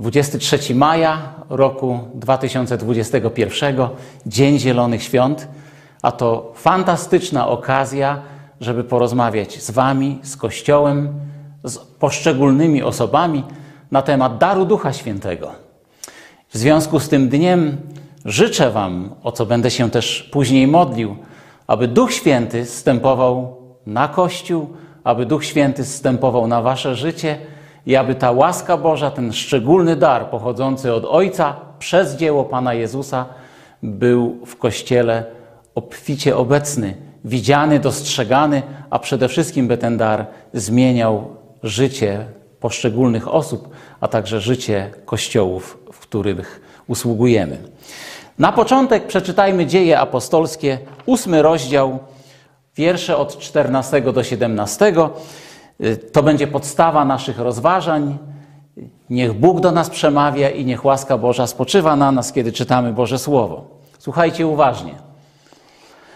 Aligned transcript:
23 0.00 0.74
maja 0.74 1.34
roku 1.50 1.98
2021, 2.14 3.88
Dzień 4.26 4.58
Zielonych 4.58 5.02
Świąt, 5.02 5.48
a 6.02 6.12
to 6.12 6.52
fantastyczna 6.56 7.48
okazja, 7.48 8.22
żeby 8.60 8.84
porozmawiać 8.84 9.62
z 9.62 9.70
Wami, 9.70 10.18
z 10.22 10.36
Kościołem, 10.36 11.08
z 11.64 11.78
poszczególnymi 11.78 12.82
osobami 12.82 13.44
na 13.90 14.02
temat 14.02 14.38
daru 14.38 14.64
Ducha 14.64 14.92
Świętego. 14.92 15.52
W 16.50 16.56
związku 16.58 17.00
z 17.00 17.08
tym 17.08 17.28
dniem 17.28 17.76
życzę 18.24 18.70
Wam, 18.70 19.14
o 19.22 19.32
co 19.32 19.46
będę 19.46 19.70
się 19.70 19.90
też 19.90 20.28
później 20.32 20.66
modlił, 20.66 21.16
aby 21.66 21.88
Duch 21.88 22.12
Święty 22.12 22.66
zstępował 22.66 23.56
na 23.86 24.08
Kościół, 24.08 24.70
aby 25.04 25.26
Duch 25.26 25.44
Święty 25.44 25.84
zstępował 25.84 26.46
na 26.46 26.62
Wasze 26.62 26.96
życie 26.96 27.38
i 27.86 27.96
aby 27.96 28.14
ta 28.14 28.30
łaska 28.32 28.76
Boża, 28.76 29.10
ten 29.10 29.32
szczególny 29.32 29.96
dar 29.96 30.30
pochodzący 30.30 30.92
od 30.92 31.04
Ojca 31.04 31.56
przez 31.78 32.16
dzieło 32.16 32.44
Pana 32.44 32.74
Jezusa 32.74 33.26
był 33.82 34.46
w 34.46 34.56
Kościele 34.56 35.24
obficie 35.74 36.36
obecny, 36.36 36.94
widziany, 37.24 37.78
dostrzegany, 37.78 38.62
a 38.90 38.98
przede 38.98 39.28
wszystkim 39.28 39.68
by 39.68 39.78
ten 39.78 39.96
dar 39.96 40.26
zmieniał 40.54 41.36
życie 41.62 42.26
poszczególnych 42.60 43.28
osób, 43.28 43.68
a 44.00 44.08
także 44.08 44.40
życie 44.40 44.90
kościołów, 45.04 45.78
w 45.92 45.98
których 45.98 46.60
usługujemy. 46.86 47.58
Na 48.38 48.52
początek 48.52 49.06
przeczytajmy 49.06 49.66
dzieje 49.66 50.00
apostolskie, 50.00 50.78
ósmy 51.06 51.42
rozdział, 51.42 51.98
wiersze 52.76 53.16
od 53.16 53.38
14 53.38 54.00
do 54.00 54.22
17. 54.22 54.94
To 56.12 56.22
będzie 56.22 56.46
podstawa 56.46 57.04
naszych 57.04 57.38
rozważań. 57.38 58.18
Niech 59.10 59.32
Bóg 59.32 59.60
do 59.60 59.72
nas 59.72 59.90
przemawia 59.90 60.50
i 60.50 60.64
niech 60.64 60.84
łaska 60.84 61.18
Boża 61.18 61.46
spoczywa 61.46 61.96
na 61.96 62.12
nas, 62.12 62.32
kiedy 62.32 62.52
czytamy 62.52 62.92
Boże 62.92 63.18
Słowo. 63.18 63.64
Słuchajcie 63.98 64.46
uważnie. 64.46 64.94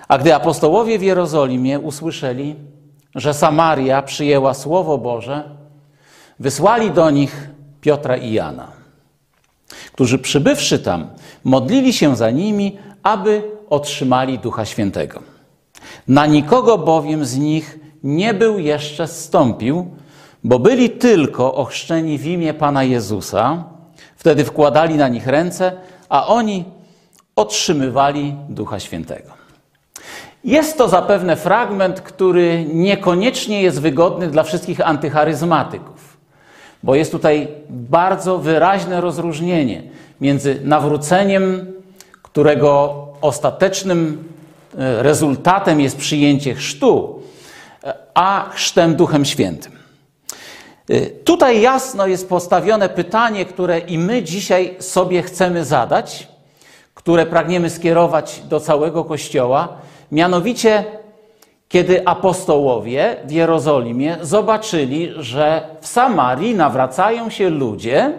A 0.08 0.18
gdy 0.18 0.34
apostołowie 0.34 0.98
w 0.98 1.02
Jerozolimie 1.02 1.80
usłyszeli, 1.80 2.56
że 3.14 3.34
Samaria 3.34 4.02
przyjęła 4.02 4.54
Słowo 4.54 4.98
Boże, 4.98 5.56
wysłali 6.38 6.90
do 6.90 7.10
nich 7.10 7.50
Piotra 7.80 8.16
i 8.16 8.32
Jana, 8.32 8.68
którzy 9.92 10.18
przybywszy 10.18 10.78
tam, 10.78 11.06
modlili 11.44 11.92
się 11.92 12.16
za 12.16 12.30
nimi, 12.30 12.78
aby 13.02 13.42
otrzymali 13.70 14.38
Ducha 14.38 14.64
Świętego. 14.64 15.22
Na 16.08 16.26
nikogo 16.26 16.78
bowiem 16.78 17.24
z 17.24 17.38
nich 17.38 17.78
nie 18.04 18.34
był 18.34 18.58
jeszcze 18.58 19.08
zstąpił, 19.08 19.86
bo 20.44 20.58
byli 20.58 20.90
tylko 20.90 21.54
ochrzczeni 21.54 22.18
w 22.18 22.26
imię 22.26 22.54
Pana 22.54 22.84
Jezusa. 22.84 23.64
Wtedy 24.16 24.44
wkładali 24.44 24.94
na 24.94 25.08
nich 25.08 25.26
ręce, 25.26 25.72
a 26.08 26.26
oni 26.26 26.64
otrzymywali 27.36 28.34
Ducha 28.48 28.80
Świętego. 28.80 29.30
Jest 30.44 30.78
to 30.78 30.88
zapewne 30.88 31.36
fragment, 31.36 32.00
który 32.00 32.64
niekoniecznie 32.74 33.62
jest 33.62 33.80
wygodny 33.80 34.28
dla 34.28 34.42
wszystkich 34.42 34.88
antycharyzmatyków, 34.88 36.16
bo 36.82 36.94
jest 36.94 37.12
tutaj 37.12 37.48
bardzo 37.70 38.38
wyraźne 38.38 39.00
rozróżnienie 39.00 39.82
między 40.20 40.60
nawróceniem, 40.64 41.72
którego 42.22 42.94
ostatecznym 43.20 44.24
e, 44.78 45.02
rezultatem 45.02 45.80
jest 45.80 45.96
przyjęcie 45.96 46.54
chrztu, 46.54 47.22
a 48.14 48.50
chrztem 48.50 48.96
Duchem 48.96 49.24
Świętym. 49.24 49.72
Y, 50.90 51.20
tutaj 51.24 51.60
jasno 51.60 52.06
jest 52.06 52.28
postawione 52.28 52.88
pytanie, 52.88 53.44
które 53.44 53.78
i 53.78 53.98
my 53.98 54.22
dzisiaj 54.22 54.76
sobie 54.78 55.22
chcemy 55.22 55.64
zadać, 55.64 56.28
które 56.94 57.26
pragniemy 57.26 57.70
skierować 57.70 58.42
do 58.48 58.60
całego 58.60 59.04
Kościoła, 59.04 59.68
mianowicie 60.12 60.84
kiedy 61.68 62.06
apostołowie 62.06 63.16
w 63.24 63.30
Jerozolimie 63.30 64.16
zobaczyli, 64.22 65.12
że 65.16 65.68
w 65.80 65.86
Samarii 65.86 66.54
nawracają 66.54 67.30
się 67.30 67.50
ludzie, 67.50 68.12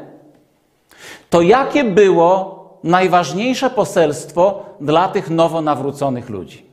to 1.30 1.42
jakie 1.42 1.84
było 1.84 2.56
najważniejsze 2.84 3.70
poselstwo 3.70 4.66
dla 4.82 5.08
tych 5.08 5.30
nowo 5.30 5.62
nawróconych 5.62 6.30
ludzi? 6.30 6.65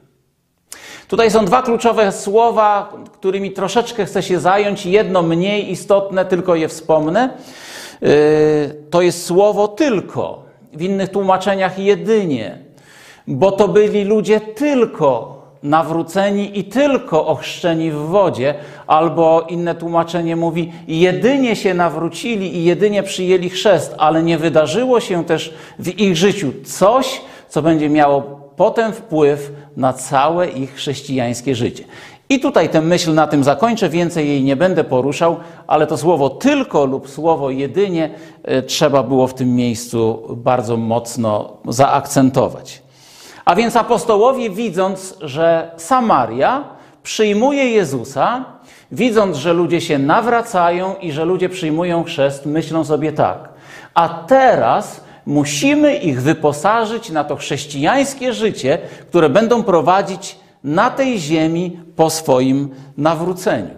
Tutaj 1.13 1.31
są 1.31 1.45
dwa 1.45 1.63
kluczowe 1.63 2.13
słowa, 2.13 2.93
którymi 3.13 3.51
troszeczkę 3.51 4.05
chcę 4.05 4.23
się 4.23 4.41
zająć. 4.41 4.87
Jedno 4.87 5.23
mniej 5.23 5.71
istotne, 5.71 6.25
tylko 6.25 6.55
je 6.55 6.69
wspomnę. 6.69 7.31
Yy, 8.01 8.09
to 8.91 9.03
jest 9.03 9.27
słowo 9.27 9.69
tylko, 9.69 10.43
w 10.73 10.83
innych 10.83 11.09
tłumaczeniach 11.09 11.79
jedynie, 11.79 12.59
bo 13.27 13.53
to 13.53 13.69
byli 13.69 14.05
ludzie 14.05 14.41
tylko 14.41 15.39
nawróceni 15.63 16.59
i 16.59 16.65
tylko 16.65 17.27
ochrzczeni 17.27 17.91
w 17.91 17.97
wodzie, 17.97 18.55
albo 18.87 19.47
inne 19.49 19.75
tłumaczenie 19.75 20.37
mówi, 20.37 20.73
jedynie 20.89 21.57
się 21.57 21.75
nawrócili 21.75 22.57
i 22.57 22.65
jedynie 22.65 23.03
przyjęli 23.03 23.49
chrzest, 23.49 23.95
ale 23.99 24.23
nie 24.23 24.39
wydarzyło 24.39 25.01
się 25.01 25.25
też 25.25 25.55
w 25.79 26.01
ich 26.01 26.17
życiu 26.17 26.53
coś, 26.65 27.21
co 27.49 27.63
będzie 27.63 27.91
miało 27.91 28.42
potem 28.57 28.93
wpływ 28.93 29.53
na 29.77 29.93
całe 29.93 30.49
ich 30.49 30.75
chrześcijańskie 30.75 31.55
życie. 31.55 31.85
I 32.29 32.41
tutaj 32.41 32.69
tę 32.69 32.81
myśl 32.81 33.15
na 33.15 33.27
tym 33.27 33.45
zakończę, 33.45 33.89
więcej 33.89 34.29
jej 34.29 34.45
nie 34.45 34.57
będę 34.57 34.85
poruszał, 34.85 35.37
ale 35.67 35.87
to 35.87 35.97
słowo 35.97 36.31
tylko 36.31 36.85
lub 36.85 37.09
słowo 37.09 37.51
jedynie 37.51 38.11
e, 38.43 38.63
trzeba 38.63 39.03
było 39.03 39.27
w 39.27 39.35
tym 39.35 39.57
miejscu 39.57 40.23
bardzo 40.37 40.77
mocno 40.77 41.57
zaakcentować. 41.69 42.83
A 43.45 43.55
więc 43.55 43.77
apostołowie, 43.77 44.51
widząc, 44.51 45.17
że 45.21 45.71
Samaria 45.77 46.65
przyjmuje 47.03 47.71
Jezusa, 47.71 48.45
widząc, 48.93 49.37
że 49.37 49.53
ludzie 49.53 49.81
się 49.81 49.99
nawracają 49.99 50.95
i 51.01 51.13
że 51.13 51.25
ludzie 51.25 51.49
przyjmują 51.49 52.05
chrzest, 52.05 52.47
myślą 52.47 52.85
sobie 52.85 53.13
tak. 53.13 53.49
A 53.95 54.09
teraz 54.09 55.05
musimy 55.27 55.97
ich 55.97 56.23
wyposażyć 56.23 57.11
na 57.11 57.25
to 57.25 57.37
chrześcijańskie 57.37 58.33
życie, 58.33 58.79
które 59.09 59.29
będą 59.29 59.63
prowadzić 59.63 60.37
na 60.65 60.91
tej 60.91 61.19
ziemi 61.19 61.81
po 61.97 62.11
swoim 62.11 62.71
nawróceniu. 62.97 63.75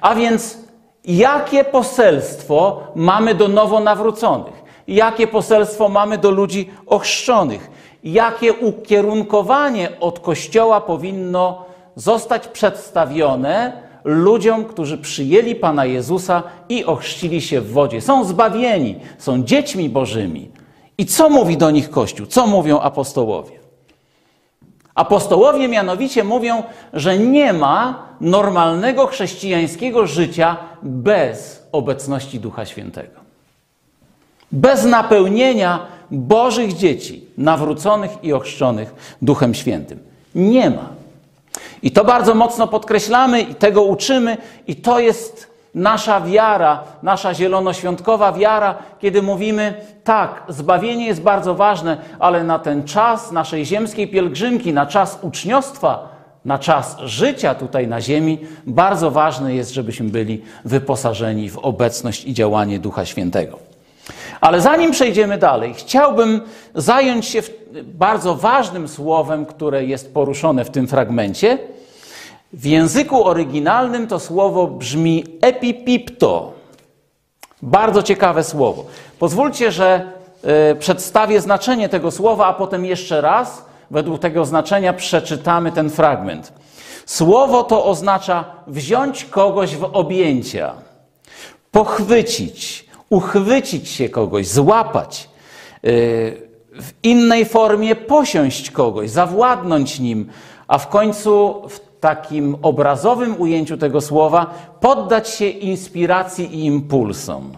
A 0.00 0.14
więc 0.14 0.58
jakie 1.04 1.64
poselstwo 1.64 2.82
mamy 2.94 3.34
do 3.34 3.48
nowo 3.48 3.80
nawróconych? 3.80 4.64
Jakie 4.88 5.26
poselstwo 5.26 5.88
mamy 5.88 6.18
do 6.18 6.30
ludzi 6.30 6.70
ochrzczonych? 6.86 7.70
Jakie 8.04 8.52
ukierunkowanie 8.52 10.00
od 10.00 10.20
Kościoła 10.20 10.80
powinno 10.80 11.64
zostać 11.96 12.48
przedstawione 12.48 13.72
ludziom, 14.04 14.64
którzy 14.64 14.98
przyjęli 14.98 15.54
Pana 15.54 15.84
Jezusa 15.84 16.42
i 16.68 16.84
ochrzcili 16.84 17.40
się 17.40 17.60
w 17.60 17.72
wodzie? 17.72 18.00
Są 18.00 18.24
zbawieni, 18.24 18.96
są 19.18 19.42
dziećmi 19.42 19.88
Bożymi. 19.88 20.57
I 20.98 21.06
co 21.06 21.28
mówi 21.28 21.56
do 21.56 21.70
nich 21.70 21.90
Kościół? 21.90 22.26
Co 22.26 22.46
mówią 22.46 22.80
apostołowie? 22.80 23.58
Apostołowie 24.94 25.68
mianowicie 25.68 26.24
mówią, 26.24 26.62
że 26.92 27.18
nie 27.18 27.52
ma 27.52 28.08
normalnego 28.20 29.06
chrześcijańskiego 29.06 30.06
życia 30.06 30.56
bez 30.82 31.62
obecności 31.72 32.40
Ducha 32.40 32.66
Świętego. 32.66 33.20
Bez 34.52 34.84
napełnienia 34.84 35.86
Bożych 36.10 36.72
dzieci, 36.72 37.24
nawróconych 37.38 38.10
i 38.22 38.32
ochrzczonych 38.32 39.16
Duchem 39.22 39.54
Świętym. 39.54 39.98
Nie 40.34 40.70
ma. 40.70 40.88
I 41.82 41.90
to 41.90 42.04
bardzo 42.04 42.34
mocno 42.34 42.68
podkreślamy 42.68 43.40
i 43.40 43.54
tego 43.54 43.82
uczymy, 43.82 44.36
i 44.66 44.76
to 44.76 45.00
jest 45.00 45.50
nasza 45.78 46.20
wiara, 46.20 46.82
nasza 47.02 47.34
zielonoświątkowa 47.34 48.32
wiara, 48.32 48.74
kiedy 48.98 49.22
mówimy, 49.22 49.74
tak, 50.04 50.42
zbawienie 50.48 51.06
jest 51.06 51.22
bardzo 51.22 51.54
ważne, 51.54 51.96
ale 52.18 52.44
na 52.44 52.58
ten 52.58 52.84
czas 52.84 53.32
naszej 53.32 53.66
ziemskiej 53.66 54.08
pielgrzymki, 54.08 54.72
na 54.72 54.86
czas 54.86 55.18
uczniostwa, 55.22 56.08
na 56.44 56.58
czas 56.58 56.96
życia 57.04 57.54
tutaj 57.54 57.88
na 57.88 58.00
ziemi, 58.00 58.38
bardzo 58.66 59.10
ważne 59.10 59.54
jest, 59.54 59.72
żebyśmy 59.72 60.08
byli 60.08 60.42
wyposażeni 60.64 61.50
w 61.50 61.58
obecność 61.58 62.24
i 62.24 62.34
działanie 62.34 62.78
Ducha 62.78 63.04
Świętego. 63.04 63.58
Ale 64.40 64.60
zanim 64.60 64.90
przejdziemy 64.90 65.38
dalej, 65.38 65.74
chciałbym 65.74 66.40
zająć 66.74 67.26
się 67.26 67.42
bardzo 67.84 68.34
ważnym 68.34 68.88
słowem, 68.88 69.46
które 69.46 69.84
jest 69.84 70.14
poruszone 70.14 70.64
w 70.64 70.70
tym 70.70 70.88
fragmencie. 70.88 71.58
W 72.52 72.66
języku 72.66 73.24
oryginalnym 73.24 74.06
to 74.06 74.20
słowo 74.20 74.66
brzmi 74.66 75.24
epipipto. 75.40 76.52
Bardzo 77.62 78.02
ciekawe 78.02 78.44
słowo. 78.44 78.84
Pozwólcie, 79.18 79.72
że 79.72 80.12
y, 80.72 80.76
przedstawię 80.76 81.40
znaczenie 81.40 81.88
tego 81.88 82.10
słowa, 82.10 82.46
a 82.46 82.52
potem 82.52 82.84
jeszcze 82.84 83.20
raz 83.20 83.64
według 83.90 84.20
tego 84.20 84.44
znaczenia 84.44 84.92
przeczytamy 84.92 85.72
ten 85.72 85.90
fragment. 85.90 86.52
Słowo 87.06 87.64
to 87.64 87.84
oznacza 87.84 88.44
wziąć 88.66 89.24
kogoś 89.24 89.76
w 89.76 89.84
objęcia, 89.84 90.72
pochwycić, 91.70 92.86
uchwycić 93.10 93.88
się 93.88 94.08
kogoś, 94.08 94.48
złapać. 94.48 95.28
Y, 95.84 96.48
w 96.72 96.92
innej 97.02 97.44
formie 97.44 97.96
posiąść 97.96 98.70
kogoś, 98.70 99.10
zawładnąć 99.10 100.00
nim, 100.00 100.30
a 100.68 100.78
w 100.78 100.88
końcu 100.88 101.62
w 101.68 101.87
takim 102.00 102.56
obrazowym 102.62 103.40
ujęciu 103.40 103.76
tego 103.76 104.00
słowa 104.00 104.54
poddać 104.80 105.28
się 105.28 105.46
inspiracji 105.46 106.54
i 106.54 106.64
impulsom. 106.64 107.52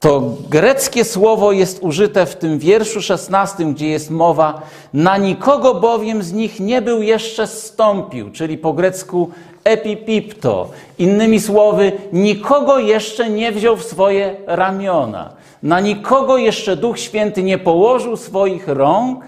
To 0.00 0.22
greckie 0.50 1.04
słowo 1.04 1.52
jest 1.52 1.82
użyte 1.82 2.26
w 2.26 2.36
tym 2.36 2.58
wierszu 2.58 3.02
szesnastym, 3.02 3.74
gdzie 3.74 3.88
jest 3.88 4.10
mowa 4.10 4.62
na 4.94 5.16
nikogo 5.16 5.74
bowiem 5.74 6.22
z 6.22 6.32
nich 6.32 6.60
nie 6.60 6.82
był 6.82 7.02
jeszcze 7.02 7.46
stąpił, 7.46 8.30
czyli 8.30 8.58
po 8.58 8.72
grecku 8.72 9.30
epipipto. 9.64 10.70
Innymi 10.98 11.40
słowy, 11.40 11.92
nikogo 12.12 12.78
jeszcze 12.78 13.30
nie 13.30 13.52
wziął 13.52 13.76
w 13.76 13.84
swoje 13.84 14.36
ramiona. 14.46 15.32
Na 15.62 15.80
nikogo 15.80 16.38
jeszcze 16.38 16.76
Duch 16.76 16.98
Święty 16.98 17.42
nie 17.42 17.58
położył 17.58 18.16
swoich 18.16 18.68
rąk, 18.68 19.24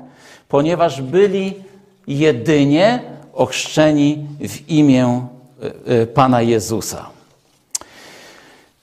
ponieważ 0.48 1.02
byli 1.02 1.54
jedynie 2.06 3.02
ochrzczeni 3.34 4.26
w 4.40 4.70
imię 4.70 5.26
e, 5.86 6.02
e, 6.02 6.06
Pana 6.06 6.42
Jezusa. 6.42 7.06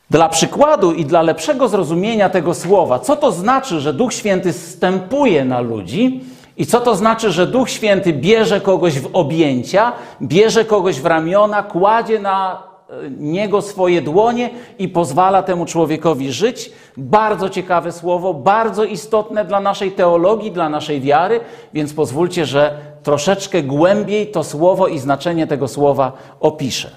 Dla 0.10 0.30
przykładu 0.30 0.94
i 0.94 1.06
dla 1.06 1.22
lepszego 1.22 1.68
zrozumienia 1.68 2.30
tego 2.30 2.54
słowa, 2.54 3.00
co 3.00 3.16
to 3.16 3.32
znaczy, 3.32 3.80
że 3.80 3.94
Duch 3.94 4.14
Święty 4.14 4.54
stępuje 4.54 5.46
na 5.46 5.60
ludzi 5.60 6.22
i 6.58 6.66
co 6.66 6.80
to 6.80 6.96
znaczy, 6.96 7.32
że 7.32 7.48
Duch 7.48 7.70
Święty 7.70 8.14
bierze 8.14 8.62
kogoś 8.62 9.00
w 9.00 9.10
objęcia, 9.14 9.92
bierze 10.22 10.66
kogoś 10.66 11.00
w 11.00 11.06
ramiona, 11.06 11.64
kładzie 11.64 12.20
na 12.20 12.64
e, 12.90 13.10
niego 13.10 13.62
swoje 13.62 14.02
dłonie 14.02 14.50
i 14.80 14.88
pozwala 14.88 15.44
temu 15.44 15.66
człowiekowi 15.66 16.32
żyć. 16.32 16.72
Bardzo 16.98 17.50
ciekawe 17.50 17.92
słowo, 17.92 18.34
bardzo 18.34 18.84
istotne 18.84 19.46
dla 19.46 19.60
naszej 19.60 19.92
teologii, 19.92 20.52
dla 20.52 20.70
naszej 20.70 21.02
wiary, 21.02 21.40
więc 21.74 21.94
pozwólcie, 21.94 22.46
że 22.46 22.89
troszeczkę 23.04 23.64
głębiej 23.64 24.32
to 24.32 24.44
słowo 24.44 24.88
i 24.88 25.00
znaczenie 25.00 25.48
tego 25.48 25.68
słowa 25.68 26.12
opiszę. 26.40 26.92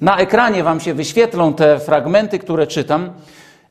Na 0.00 0.18
ekranie 0.18 0.64
Wam 0.64 0.80
się 0.80 0.94
wyświetlą 0.94 1.54
te 1.54 1.78
fragmenty, 1.78 2.38
które 2.38 2.66
czytam. 2.66 3.10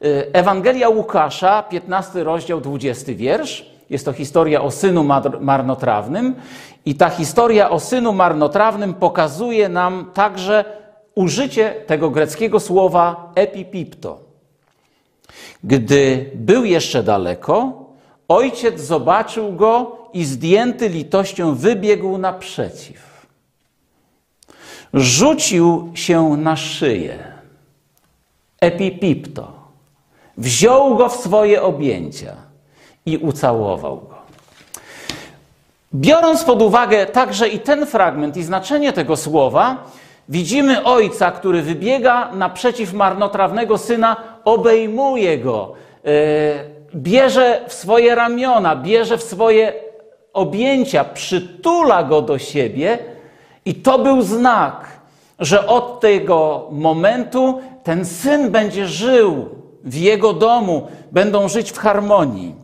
Y, 0.05 0.29
Ewangelia 0.33 0.89
Łukasza, 0.89 1.63
15 1.63 2.23
rozdział, 2.23 2.61
20 2.61 3.13
wiersz. 3.13 3.65
Jest 3.89 4.05
to 4.05 4.13
historia 4.13 4.61
o 4.61 4.71
synu 4.71 5.05
marnotrawnym. 5.39 6.35
I 6.85 6.95
ta 6.95 7.09
historia 7.09 7.69
o 7.69 7.79
synu 7.79 8.13
marnotrawnym 8.13 8.93
pokazuje 8.93 9.69
nam 9.69 10.11
także 10.13 10.65
użycie 11.15 11.75
tego 11.87 12.09
greckiego 12.09 12.59
słowa 12.59 13.31
epipipto. 13.35 14.19
Gdy 15.63 16.31
był 16.35 16.65
jeszcze 16.65 17.03
daleko, 17.03 17.84
ojciec 18.27 18.81
zobaczył 18.81 19.53
go 19.53 19.97
i 20.13 20.25
zdjęty 20.25 20.89
litością 20.89 21.55
wybiegł 21.55 22.17
naprzeciw. 22.17 23.27
Rzucił 24.93 25.91
się 25.93 26.37
na 26.37 26.55
szyję. 26.55 27.17
Epipipto. 28.61 29.53
Wziął 30.37 30.95
go 30.95 31.09
w 31.09 31.15
swoje 31.15 31.61
objęcia 31.61 32.35
i 33.05 33.17
ucałował 33.17 33.97
go. 33.97 34.15
Biorąc 35.95 36.43
pod 36.43 36.61
uwagę 36.61 37.05
także 37.05 37.49
i 37.49 37.59
ten 37.59 37.85
fragment 37.85 38.37
i 38.37 38.43
znaczenie 38.43 38.93
tego 38.93 39.17
słowa, 39.17 39.83
widzimy 40.29 40.83
ojca, 40.83 41.31
który 41.31 41.61
wybiega 41.61 42.31
naprzeciw 42.33 42.93
marnotrawnego 42.93 43.77
syna, 43.77 44.15
obejmuje 44.45 45.37
go, 45.37 45.73
yy, 46.03 46.11
bierze 46.95 47.61
w 47.67 47.73
swoje 47.73 48.15
ramiona, 48.15 48.75
bierze 48.75 49.17
w 49.17 49.23
swoje 49.23 49.73
objęcia, 50.33 51.03
przytula 51.03 52.03
go 52.03 52.21
do 52.21 52.37
siebie, 52.37 52.97
i 53.65 53.75
to 53.75 53.99
był 53.99 54.21
znak, 54.21 54.87
że 55.39 55.67
od 55.67 55.99
tego 55.99 56.67
momentu 56.71 57.61
ten 57.83 58.05
syn 58.05 58.51
będzie 58.51 58.87
żył 58.87 59.49
w 59.83 59.95
jego 59.95 60.33
domu, 60.33 60.87
będą 61.11 61.49
żyć 61.49 61.71
w 61.71 61.77
harmonii. 61.77 62.55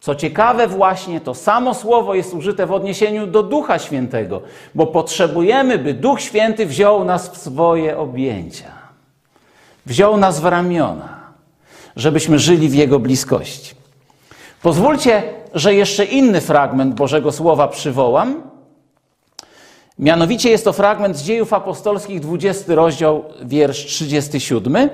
Co 0.00 0.14
ciekawe, 0.14 0.66
właśnie 0.66 1.20
to 1.20 1.34
samo 1.34 1.74
słowo 1.74 2.14
jest 2.14 2.34
użyte 2.34 2.66
w 2.66 2.72
odniesieniu 2.72 3.26
do 3.26 3.42
Ducha 3.42 3.78
Świętego, 3.78 4.42
bo 4.74 4.86
potrzebujemy, 4.86 5.78
by 5.78 5.94
Duch 5.94 6.20
Święty 6.20 6.66
wziął 6.66 7.04
nas 7.04 7.28
w 7.28 7.36
swoje 7.36 7.98
objęcia, 7.98 8.70
wziął 9.86 10.16
nas 10.16 10.40
w 10.40 10.44
ramiona, 10.44 11.17
żebyśmy 11.98 12.38
żyli 12.38 12.68
w 12.68 12.74
Jego 12.74 12.98
bliskości. 12.98 13.74
Pozwólcie, 14.62 15.22
że 15.54 15.74
jeszcze 15.74 16.04
inny 16.04 16.40
fragment 16.40 16.94
Bożego 16.94 17.32
Słowa 17.32 17.68
przywołam. 17.68 18.42
Mianowicie 19.98 20.50
jest 20.50 20.64
to 20.64 20.72
fragment 20.72 21.16
z 21.16 21.22
dziejów 21.22 21.52
apostolskich, 21.52 22.20
20 22.20 22.74
rozdział, 22.74 23.24
wiersz 23.42 23.86
37, 23.86 24.88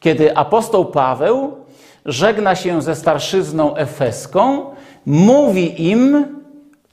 kiedy 0.00 0.36
apostoł 0.36 0.84
Paweł 0.84 1.64
żegna 2.06 2.56
się 2.56 2.82
ze 2.82 2.96
starszyzną 2.96 3.76
efeską, 3.76 4.70
mówi 5.06 5.90
im 5.90 6.26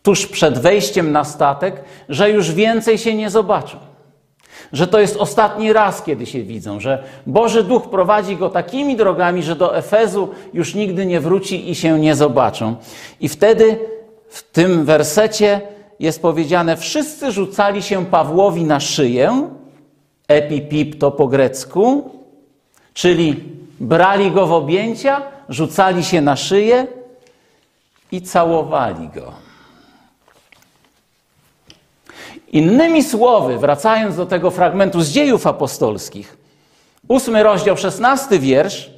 tuż 0.03 0.27
przed 0.27 0.59
wejściem 0.59 1.11
na 1.11 1.23
statek, 1.23 1.83
że 2.09 2.29
już 2.29 2.51
więcej 2.51 2.97
się 2.97 3.15
nie 3.15 3.29
zobaczą. 3.29 3.77
Że 4.73 4.88
to 4.88 5.00
jest 5.00 5.18
ostatni 5.18 5.73
raz, 5.73 6.03
kiedy 6.03 6.25
się 6.25 6.44
widzą, 6.44 6.79
że 6.79 7.03
Boży 7.27 7.63
Duch 7.63 7.89
prowadzi 7.89 8.35
go 8.35 8.50
takimi 8.50 8.95
drogami, 8.95 9.44
że 9.44 9.56
do 9.56 9.77
Efezu 9.77 10.29
już 10.53 10.75
nigdy 10.75 11.05
nie 11.05 11.19
wróci 11.19 11.69
i 11.69 11.75
się 11.75 12.00
nie 12.00 12.15
zobaczą. 12.15 12.75
I 13.19 13.29
wtedy 13.29 13.79
w 14.29 14.43
tym 14.43 14.86
wersecie 14.86 15.62
jest 16.00 16.22
powiedziane: 16.22 16.77
Wszyscy 16.77 17.31
rzucali 17.31 17.81
się 17.81 18.05
Pawłowi 18.05 18.63
na 18.63 18.79
szyję, 18.79 19.50
epipip 20.27 21.00
to 21.00 21.12
po 21.12 21.27
grecku, 21.27 22.12
czyli 22.93 23.43
brali 23.79 24.31
go 24.31 24.48
w 24.48 24.51
objęcia, 24.51 25.22
rzucali 25.50 26.03
się 26.03 26.22
na 26.22 26.36
szyję 26.36 26.88
i 28.12 28.22
całowali 28.22 29.10
go. 29.10 29.50
Innymi 32.51 33.03
słowy, 33.03 33.58
wracając 33.58 34.15
do 34.15 34.25
tego 34.25 34.51
fragmentu 34.51 35.01
z 35.01 35.10
dziejów 35.10 35.48
apostolskich, 35.48 36.38
ósmy 37.08 37.43
rozdział, 37.43 37.77
szesnasty 37.77 38.39
wiersz, 38.39 38.89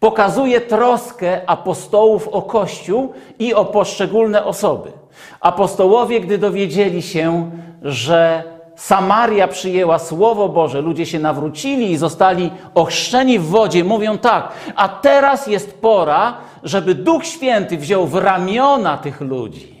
pokazuje 0.00 0.60
troskę 0.60 1.50
apostołów 1.50 2.28
o 2.28 2.42
Kościół 2.42 3.12
i 3.38 3.54
o 3.54 3.64
poszczególne 3.64 4.44
osoby. 4.44 4.92
Apostołowie, 5.40 6.20
gdy 6.20 6.38
dowiedzieli 6.38 7.02
się, 7.02 7.50
że 7.82 8.42
Samaria 8.76 9.48
przyjęła 9.48 9.98
Słowo 9.98 10.48
Boże, 10.48 10.80
ludzie 10.80 11.06
się 11.06 11.18
nawrócili 11.18 11.90
i 11.90 11.96
zostali 11.96 12.50
ochrzczeni 12.74 13.38
w 13.38 13.46
wodzie, 13.46 13.84
mówią 13.84 14.18
tak, 14.18 14.52
a 14.76 14.88
teraz 14.88 15.46
jest 15.46 15.80
pora, 15.80 16.36
żeby 16.62 16.94
Duch 16.94 17.24
Święty 17.24 17.78
wziął 17.78 18.06
w 18.06 18.14
ramiona 18.14 18.96
tych 18.96 19.20
ludzi. 19.20 19.77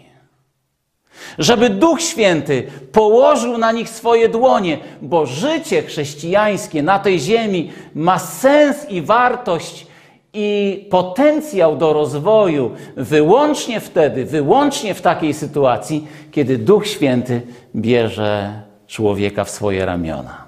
Żeby 1.38 1.70
Duch 1.70 2.02
Święty 2.02 2.66
położył 2.92 3.58
na 3.58 3.72
nich 3.72 3.88
swoje 3.88 4.28
dłonie, 4.28 4.78
bo 5.02 5.26
życie 5.26 5.82
chrześcijańskie 5.82 6.82
na 6.82 6.98
tej 6.98 7.20
ziemi 7.20 7.72
ma 7.94 8.18
sens 8.18 8.90
i 8.90 9.02
wartość 9.02 9.86
i 10.32 10.86
potencjał 10.90 11.76
do 11.76 11.92
rozwoju 11.92 12.70
wyłącznie 12.96 13.80
wtedy, 13.80 14.24
wyłącznie 14.24 14.94
w 14.94 15.02
takiej 15.02 15.34
sytuacji, 15.34 16.06
kiedy 16.30 16.58
Duch 16.58 16.86
Święty 16.86 17.42
bierze 17.76 18.62
człowieka 18.86 19.44
w 19.44 19.50
swoje 19.50 19.86
ramiona. 19.86 20.44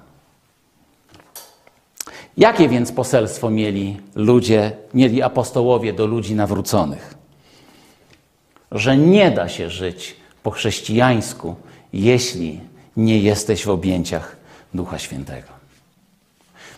Jakie 2.37 2.69
więc 2.69 2.91
poselstwo 2.91 3.49
mieli 3.49 3.97
ludzie, 4.15 4.71
mieli 4.93 5.21
apostołowie 5.21 5.93
do 5.93 6.05
ludzi 6.05 6.35
nawróconych? 6.35 7.15
Że 8.71 8.97
nie 8.97 9.31
da 9.31 9.49
się 9.49 9.69
żyć 9.69 10.20
po 10.43 10.51
chrześcijańsku, 10.51 11.55
jeśli 11.93 12.59
nie 12.97 13.19
jesteś 13.19 13.65
w 13.65 13.69
objęciach 13.69 14.35
Ducha 14.73 14.99
Świętego. 14.99 15.47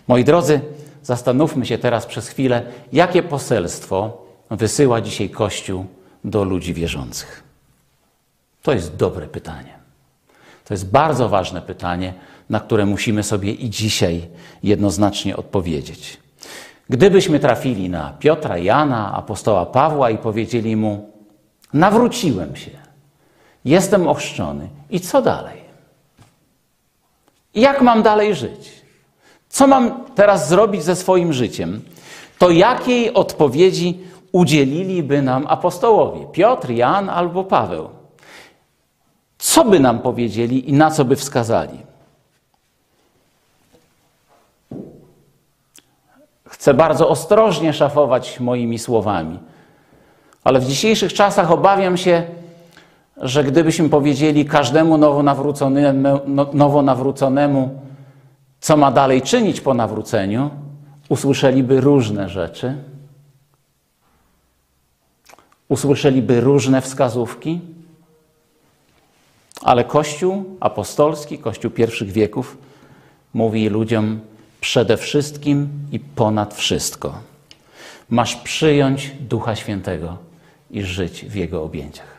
Moi 0.08 0.24
drodzy, 0.24 0.62
zastanówmy 1.03 1.65
się 1.65 1.77
teraz 1.77 2.05
przez 2.05 2.27
chwilę, 2.27 2.65
jakie 2.93 3.24
poselstwo 3.24 4.25
wysyła 4.51 5.01
dzisiaj 5.01 5.29
Kościół 5.29 5.86
do 6.24 6.43
ludzi 6.43 6.74
wierzących. 6.74 7.43
To 8.62 8.74
jest 8.74 8.96
dobre 8.96 9.27
pytanie. 9.27 9.74
To 10.65 10.74
jest 10.74 10.89
bardzo 10.89 11.29
ważne 11.29 11.62
pytanie, 11.62 12.13
na 12.50 12.60
które 12.60 12.86
musimy 12.86 13.24
sobie 13.24 13.51
i 13.51 13.70
dzisiaj 13.70 14.27
jednoznacznie 14.63 15.38
odpowiedzieć. 15.38 16.17
Gdybyśmy 16.89 17.39
trafili 17.39 17.89
na 17.89 18.13
Piotra, 18.20 18.58
Jana, 18.58 19.13
apostoła 19.13 19.65
Pawła 19.65 20.10
i 20.10 20.17
powiedzieli 20.17 20.75
mu: 20.75 21.12
Nawróciłem 21.74 22.55
się, 22.55 22.72
jestem 23.65 24.08
ochrzczony, 24.08 24.70
i 24.89 25.00
co 25.00 25.22
dalej? 25.22 25.63
Jak 27.55 27.82
mam 27.82 28.03
dalej 28.03 28.36
żyć? 28.36 28.84
Co 29.50 29.67
mam 29.67 30.05
teraz 30.15 30.50
zrobić 30.50 30.84
ze 30.84 30.96
swoim 30.96 31.34
życiem? 31.34 31.82
To 32.38 32.50
jakiej 32.50 33.13
odpowiedzi 33.13 34.00
udzieliliby 34.32 35.22
nam 35.22 35.48
apostołowie 35.48 36.25
Piotr, 36.32 36.70
Jan 36.70 37.10
albo 37.10 37.43
Paweł? 37.43 37.89
Co 39.38 39.65
by 39.65 39.79
nam 39.79 40.00
powiedzieli 40.00 40.70
i 40.70 40.74
na 40.74 40.91
co 40.91 41.05
by 41.05 41.15
wskazali? 41.15 41.77
Chcę 46.50 46.74
bardzo 46.74 47.10
ostrożnie 47.10 47.74
szafować 47.74 48.39
moimi 48.39 48.79
słowami, 48.79 49.39
ale 50.43 50.60
w 50.60 50.65
dzisiejszych 50.65 51.13
czasach 51.13 51.51
obawiam 51.51 51.98
się, 51.98 52.24
że 53.17 53.43
gdybyśmy 53.43 53.89
powiedzieli 53.89 54.46
każdemu 54.46 54.98
nowonawróconemu, 54.98 56.20
no, 56.27 56.50
nowonawróconemu, 56.53 57.79
co 58.60 58.77
ma 58.77 58.91
dalej 58.91 59.22
czynić 59.22 59.62
po 59.62 59.74
nawróceniu, 59.74 60.50
usłyszeliby 61.10 61.82
różne 61.82 62.29
rzeczy, 62.29 62.75
usłyszeliby 65.70 66.41
różne 66.41 66.82
wskazówki, 66.82 67.62
ale 69.62 69.84
Kościół 69.84 70.58
apostolski, 70.60 71.38
Kościół 71.38 71.72
pierwszych 71.72 72.12
wieków 72.12 72.58
mówi 73.34 73.70
ludziom 73.70 74.20
przede 74.62 74.98
wszystkim 74.98 75.70
i 75.91 76.00
ponad 76.00 76.53
wszystko. 76.53 77.20
Masz 78.10 78.36
przyjąć 78.36 79.12
Ducha 79.20 79.55
Świętego 79.55 80.17
i 80.72 80.84
żyć 80.84 81.25
w 81.25 81.36
Jego 81.36 81.63
objęciach. 81.63 82.12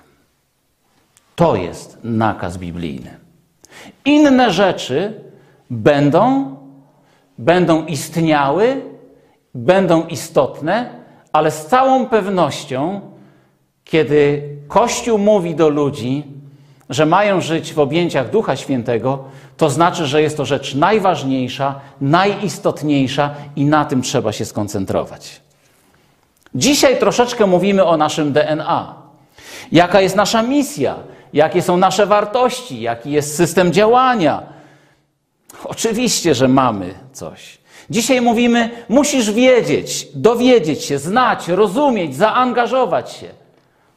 To 1.36 1.56
jest 1.56 1.98
nakaz 2.04 2.58
biblijny. 2.58 3.16
Inne 4.04 4.52
rzeczy 4.52 5.20
będą, 5.70 6.56
będą 7.38 7.86
istniały, 7.86 8.82
będą 9.54 10.06
istotne, 10.06 10.90
ale 11.32 11.50
z 11.50 11.66
całą 11.66 12.06
pewnością, 12.06 13.00
kiedy 13.84 14.42
Kościół 14.68 15.18
mówi 15.18 15.54
do 15.54 15.68
ludzi, 15.68 16.24
że 16.90 17.06
mają 17.06 17.40
żyć 17.40 17.74
w 17.74 17.78
objęciach 17.78 18.30
Ducha 18.30 18.56
Świętego, 18.56 19.24
to 19.56 19.70
znaczy, 19.70 20.06
że 20.06 20.22
jest 20.22 20.36
to 20.36 20.44
rzecz 20.44 20.74
najważniejsza, 20.74 21.80
najistotniejsza 22.00 23.34
i 23.56 23.64
na 23.64 23.84
tym 23.84 24.02
trzeba 24.02 24.32
się 24.32 24.44
skoncentrować. 24.44 25.40
Dzisiaj 26.54 26.98
troszeczkę 26.98 27.46
mówimy 27.46 27.84
o 27.84 27.96
naszym 27.96 28.32
DNA. 28.32 28.94
Jaka 29.72 30.00
jest 30.00 30.16
nasza 30.16 30.42
misja? 30.42 30.94
Jakie 31.34 31.62
są 31.62 31.76
nasze 31.76 32.06
wartości? 32.06 32.80
Jaki 32.80 33.10
jest 33.10 33.36
system 33.36 33.72
działania? 33.72 34.42
Oczywiście, 35.64 36.34
że 36.34 36.48
mamy 36.48 36.94
coś. 37.12 37.58
Dzisiaj 37.90 38.20
mówimy, 38.20 38.70
musisz 38.88 39.32
wiedzieć, 39.32 40.08
dowiedzieć 40.14 40.84
się, 40.84 40.98
znać, 40.98 41.48
rozumieć, 41.48 42.16
zaangażować 42.16 43.12
się. 43.12 43.26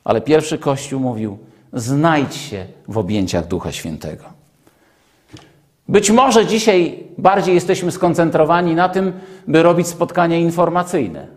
Ale 0.03 0.22
pierwszy 0.22 0.58
Kościół 0.58 1.00
mówił, 1.00 1.38
znajdź 1.74 2.36
się 2.36 2.65
w 2.88 2.98
objęciach 2.98 3.48
Ducha 3.48 3.72
Świętego. 3.72 4.24
Być 5.88 6.12
może 6.12 6.46
dzisiaj 6.46 7.03
bardziej 7.17 7.56
jesteśmy 7.56 7.91
skoncentrowani 7.91 8.75
na 8.75 8.89
tym, 8.89 9.13
by 9.48 9.63
robić 9.63 9.88
spotkania 9.88 10.38
informacyjne. 10.38 11.27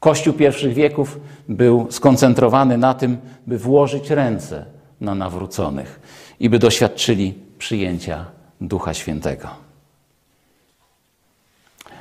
Kościół 0.00 0.34
pierwszych 0.34 0.74
wieków 0.74 1.20
był 1.48 1.86
skoncentrowany 1.90 2.78
na 2.78 2.94
tym, 2.94 3.18
by 3.46 3.58
włożyć 3.58 4.10
ręce 4.10 4.79
na 5.00 5.14
nawróconych 5.14 6.00
i 6.40 6.50
by 6.50 6.58
doświadczyli 6.58 7.34
przyjęcia 7.58 8.24
Ducha 8.60 8.94
Świętego. 8.94 9.48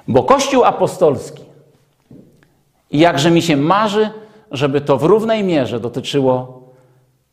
Bo 0.08 0.24
Kościół 0.24 0.64
apostolski, 0.64 1.44
i 2.92 3.00
jakże 3.00 3.32
mi 3.32 3.42
się 3.42 3.58
marzy, 3.58 4.10
żeby 4.52 4.82
to 4.82 4.98
w 4.98 5.04
równej 5.04 5.44
mierze 5.44 5.80
dotyczyło 5.80 6.64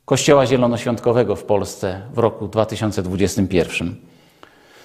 Kościoła 0.04 0.46
Zielonoświątkowego 0.46 1.36
w 1.36 1.44
Polsce 1.44 2.02
w 2.14 2.18
roku 2.18 2.48
2021. 2.48 3.96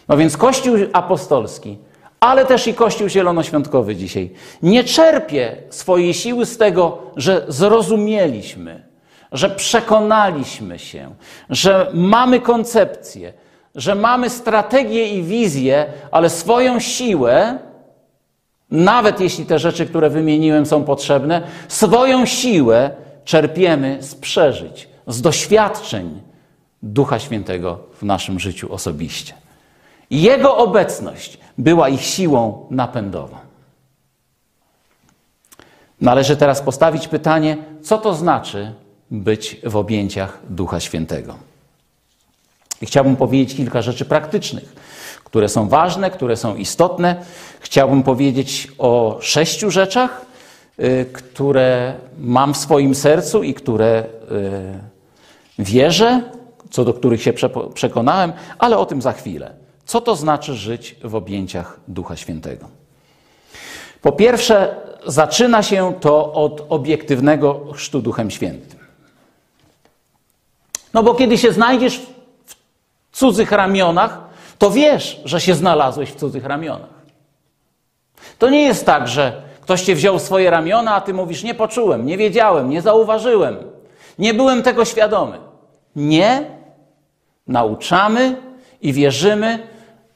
No 0.07 0.17
więc 0.17 0.37
Kościół 0.37 0.75
apostolski, 0.93 1.77
ale 2.19 2.45
też 2.45 2.67
i 2.67 2.73
Kościół 2.73 3.09
Zielonoświątkowy 3.09 3.95
dzisiaj 3.95 4.29
nie 4.63 4.83
czerpie 4.83 5.57
swojej 5.69 6.13
siły 6.13 6.45
z 6.45 6.57
tego, 6.57 6.97
że 7.15 7.45
zrozumieliśmy, 7.47 8.90
że 9.31 9.49
przekonaliśmy 9.49 10.79
się, 10.79 11.15
że 11.49 11.91
mamy 11.93 12.39
koncepcję, 12.39 13.33
że 13.75 13.95
mamy 13.95 14.29
strategię 14.29 15.07
i 15.07 15.23
wizję, 15.23 15.85
ale 16.11 16.29
swoją 16.29 16.79
siłę, 16.79 17.59
nawet 18.71 19.19
jeśli 19.19 19.45
te 19.45 19.59
rzeczy, 19.59 19.85
które 19.85 20.09
wymieniłem, 20.09 20.65
są 20.65 20.83
potrzebne, 20.83 21.41
swoją 21.67 22.25
siłę 22.25 22.91
czerpiemy 23.25 23.97
z 24.03 24.15
przeżyć, 24.15 24.89
z 25.07 25.21
doświadczeń 25.21 26.21
Ducha 26.83 27.19
Świętego 27.19 27.79
w 27.93 28.03
naszym 28.03 28.39
życiu 28.39 28.73
osobiście. 28.73 29.33
Jego 30.09 30.57
obecność 30.57 31.37
była 31.57 31.89
ich 31.89 32.01
siłą 32.01 32.67
napędową. 32.69 33.37
Należy 36.01 36.37
teraz 36.37 36.61
postawić 36.61 37.07
pytanie, 37.07 37.57
co 37.83 37.97
to 37.97 38.13
znaczy 38.13 38.73
być 39.11 39.57
w 39.63 39.75
objęciach 39.75 40.39
Ducha 40.49 40.79
Świętego. 40.79 41.35
I 42.81 42.85
chciałbym 42.85 43.15
powiedzieć 43.15 43.57
kilka 43.57 43.81
rzeczy 43.81 44.05
praktycznych, 44.05 44.75
które 45.23 45.49
są 45.49 45.69
ważne, 45.69 46.11
które 46.11 46.37
są 46.37 46.55
istotne. 46.55 47.25
Chciałbym 47.59 48.03
powiedzieć 48.03 48.67
o 48.77 49.17
sześciu 49.21 49.71
rzeczach, 49.71 50.25
y, 50.79 51.05
które 51.13 51.93
mam 52.19 52.53
w 52.53 52.57
swoim 52.57 52.95
sercu 52.95 53.43
i 53.43 53.53
które 53.53 54.03
y, 55.59 55.63
wierzę, 55.63 56.21
co 56.69 56.85
do 56.85 56.93
których 56.93 57.21
się 57.21 57.33
przekonałem, 57.73 58.33
ale 58.59 58.77
o 58.77 58.85
tym 58.85 59.01
za 59.01 59.13
chwilę. 59.13 59.53
Co 59.85 60.01
to 60.01 60.15
znaczy 60.15 60.55
żyć 60.55 60.95
w 61.03 61.15
objęciach 61.15 61.79
Ducha 61.87 62.15
Świętego? 62.15 62.67
Po 64.01 64.11
pierwsze, 64.11 64.75
zaczyna 65.07 65.63
się 65.63 65.93
to 65.99 66.33
od 66.33 66.65
obiektywnego 66.69 67.65
chrztu 67.73 68.01
Duchem 68.01 68.31
Świętym. 68.31 68.80
No 70.93 71.03
bo 71.03 71.15
kiedy 71.15 71.37
się 71.37 71.51
znajdziesz 71.51 72.01
w 72.45 72.55
cudzych 73.11 73.51
ramionach, 73.51 74.19
to 74.57 74.71
wiesz, 74.71 75.21
że 75.25 75.41
się 75.41 75.55
znalazłeś 75.55 76.09
w 76.09 76.15
cudzych 76.15 76.45
ramionach. 76.45 77.01
To 78.39 78.49
nie 78.49 78.61
jest 78.61 78.85
tak, 78.85 79.07
że 79.07 79.41
ktoś 79.61 79.81
cię 79.81 79.95
wziął 79.95 80.19
swoje 80.19 80.49
ramiona, 80.49 80.95
a 80.95 81.01
ty 81.01 81.13
mówisz: 81.13 81.43
Nie 81.43 81.53
poczułem, 81.53 82.05
nie 82.05 82.17
wiedziałem, 82.17 82.69
nie 82.69 82.81
zauważyłem, 82.81 83.57
nie 84.19 84.33
byłem 84.33 84.63
tego 84.63 84.85
świadomy. 84.85 85.37
Nie. 85.95 86.45
Nauczamy 87.47 88.35
i 88.81 88.93
wierzymy, 88.93 89.59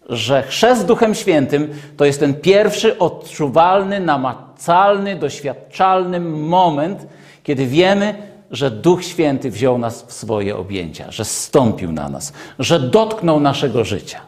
że 0.10 0.44
chrzest 0.44 0.86
Duchem 0.86 1.15
Świętym 1.15 1.74
to 1.98 2.05
jest 2.05 2.20
ten 2.20 2.34
pierwszy 2.41 3.00
odczuwalny, 3.00 4.00
namacalny, 4.00 5.15
doświadczalny 5.15 6.20
moment, 6.20 7.08
kiedy 7.44 7.65
wiemy, 7.65 8.35
że 8.52 8.72
Duch 8.72 9.06
Święty 9.06 9.52
wziął 9.52 9.78
nas 9.78 10.04
w 10.04 10.14
swoje 10.14 10.58
objęcia, 10.58 11.12
że 11.12 11.25
stąpił 11.25 11.92
na 11.92 12.10
nas, 12.10 12.34
że 12.60 12.80
dotknął 12.80 13.40
naszego 13.40 13.84
życia. 13.86 14.22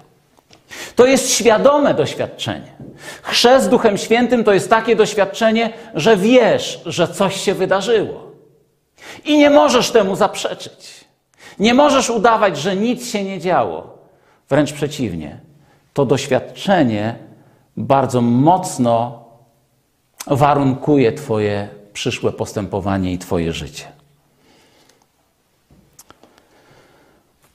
To 0.96 1.06
jest 1.06 1.30
świadome 1.30 1.94
doświadczenie. 1.94 2.72
Chrzest 3.22 3.70
Duchem 3.70 3.98
Świętym 3.98 4.44
to 4.44 4.54
jest 4.54 4.70
takie 4.70 4.96
doświadczenie, 4.96 5.74
że 5.96 6.18
wiesz, 6.18 6.82
że 6.86 7.08
coś 7.08 7.42
się 7.42 7.54
wydarzyło. 7.54 8.32
I 9.26 9.38
nie 9.38 9.50
możesz 9.50 9.92
temu 9.92 10.16
zaprzeczyć. 10.16 11.06
Nie 11.60 11.74
możesz 11.74 12.10
udawać, 12.10 12.58
że 12.58 12.76
nic 12.76 13.12
się 13.12 13.24
nie 13.24 13.40
działo. 13.40 13.98
Wręcz 14.50 14.74
przeciwnie 14.74 15.40
to 15.94 16.06
doświadczenie 16.06 17.16
bardzo 17.78 18.22
mocno 18.22 19.24
warunkuje 20.28 21.14
Twoje 21.14 21.68
przyszłe 21.94 22.32
postępowanie 22.32 23.14
i 23.14 23.18
Twoje 23.18 23.54
życie. 23.54 23.97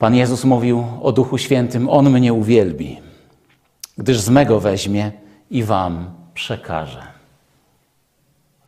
Pan 0.02 0.14
Jezus 0.14 0.44
mówił 0.44 0.84
o 1.02 1.12
Duchu 1.12 1.38
Świętym: 1.38 1.88
On 1.88 2.10
mnie 2.10 2.32
uwielbi, 2.32 3.00
gdyż 3.98 4.20
z 4.20 4.28
mego 4.28 4.60
weźmie 4.60 5.12
i 5.50 5.64
Wam 5.64 6.10
przekaże. 6.34 7.02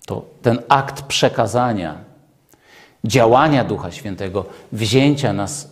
To 0.06 0.24
ten 0.42 0.58
akt 0.68 1.02
przekazania, 1.02 1.98
działania 3.04 3.64
Ducha 3.64 3.90
Świętego, 3.90 4.44
wzięcia 4.72 5.32
nas 5.32 5.70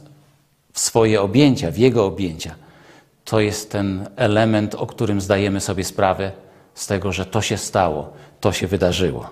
w 0.73 0.81
swoje 0.81 1.23
objęcia, 1.23 1.71
w 1.71 1.79
Jego 1.79 2.07
objęcia, 2.07 2.55
to 3.25 3.41
jest 3.41 3.73
ten 3.73 4.09
element, 4.17 4.75
o 4.75 4.87
którym 4.87 5.21
zdajemy 5.21 5.61
sobie 5.61 5.85
sprawę 5.85 6.33
z 6.75 6.87
tego, 6.87 7.13
że 7.13 7.27
to 7.27 7.43
się 7.43 7.57
stało, 7.57 8.13
to 8.41 8.53
się 8.53 8.67
wydarzyło. 8.67 9.31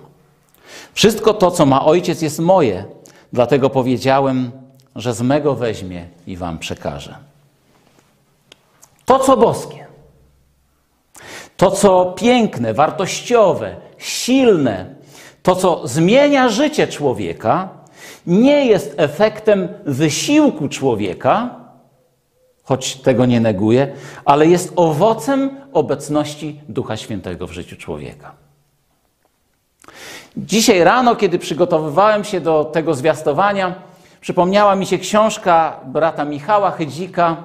Wszystko 0.93 1.33
to, 1.33 1.51
co 1.51 1.65
ma 1.65 1.85
Ojciec, 1.85 2.21
jest 2.21 2.39
moje, 2.39 2.85
dlatego 3.33 3.69
powiedziałem, 3.69 4.60
że 4.95 5.13
z 5.13 5.21
mego 5.21 5.55
weźmie 5.55 6.05
i 6.27 6.37
Wam 6.37 6.59
przekaże. 6.59 7.15
To, 9.05 9.19
co 9.19 9.37
boskie, 9.37 9.85
to, 11.57 11.71
co 11.71 12.05
piękne, 12.17 12.73
wartościowe, 12.73 13.75
silne, 13.97 14.95
to, 15.43 15.55
co 15.55 15.87
zmienia 15.87 16.49
życie 16.49 16.87
człowieka, 16.87 17.69
nie 18.27 18.65
jest 18.65 18.93
efektem 18.97 19.67
wysiłku 19.85 20.69
człowieka, 20.69 21.55
choć 22.63 22.95
tego 22.95 23.25
nie 23.25 23.39
neguję, 23.39 23.93
ale 24.25 24.47
jest 24.47 24.73
owocem 24.75 25.57
obecności 25.73 26.61
Ducha 26.69 26.97
Świętego 26.97 27.47
w 27.47 27.51
życiu 27.51 27.75
człowieka. 27.75 28.31
Dzisiaj 30.37 30.83
rano, 30.83 31.15
kiedy 31.15 31.39
przygotowywałem 31.39 32.23
się 32.23 32.41
do 32.41 32.65
tego 32.65 32.93
zwiastowania, 32.93 33.75
przypomniała 34.21 34.75
mi 34.75 34.85
się 34.85 34.97
książka 34.97 35.79
brata 35.85 36.25
Michała 36.25 36.71
Chydzika, 36.71 37.37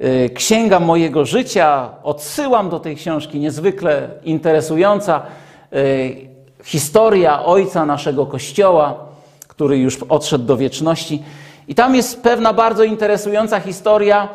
y, 0.00 0.30
Księga 0.34 0.80
mojego 0.80 1.24
życia. 1.24 1.90
Odsyłam 2.02 2.70
do 2.70 2.80
tej 2.80 2.96
książki, 2.96 3.40
niezwykle 3.40 4.08
interesująca. 4.24 5.22
Y, 5.72 6.16
historia 6.64 7.44
ojca 7.44 7.86
naszego 7.86 8.26
kościoła, 8.26 8.94
który 9.48 9.78
już 9.78 10.02
odszedł 10.02 10.44
do 10.44 10.56
wieczności. 10.56 11.22
I 11.68 11.74
tam 11.74 11.94
jest 11.94 12.22
pewna 12.22 12.52
bardzo 12.52 12.84
interesująca 12.84 13.60
historia, 13.60 14.28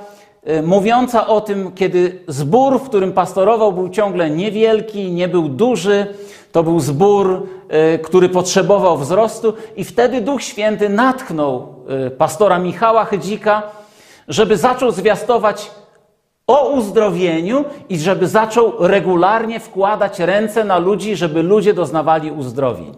y, 0.48 0.62
mówiąca 0.62 1.28
o 1.28 1.42
tym, 1.42 1.72
kiedy 1.72 2.20
zbór, 2.28 2.80
w 2.80 2.84
którym 2.84 3.14
pastorował, 3.14 3.74
był 3.74 3.90
ciągle 3.90 4.30
niewielki, 4.30 5.12
nie 5.12 5.28
był 5.28 5.50
duży. 5.50 6.08
To 6.52 6.64
był 6.64 6.80
zbór, 6.80 7.48
który 8.04 8.30
potrzebował 8.30 8.98
wzrostu, 8.98 9.54
i 9.76 9.84
wtedy 9.84 10.22
Duch 10.22 10.42
Święty 10.42 10.90
natchnął 10.90 11.68
y, 11.68 11.71
pastora 12.18 12.60
Michała 12.60 13.06
Chydzika, 13.06 13.64
żeby 14.28 14.58
zaczął 14.58 14.92
zwiastować 14.92 15.72
o 16.48 16.70
uzdrowieniu 16.70 17.66
i 17.90 18.00
żeby 18.00 18.28
zaczął 18.28 18.74
regularnie 18.80 19.60
wkładać 19.60 20.20
ręce 20.20 20.64
na 20.64 20.78
ludzi, 20.78 21.16
żeby 21.16 21.44
ludzie 21.44 21.74
doznawali 21.74 22.32
uzdrowień. 22.32 22.96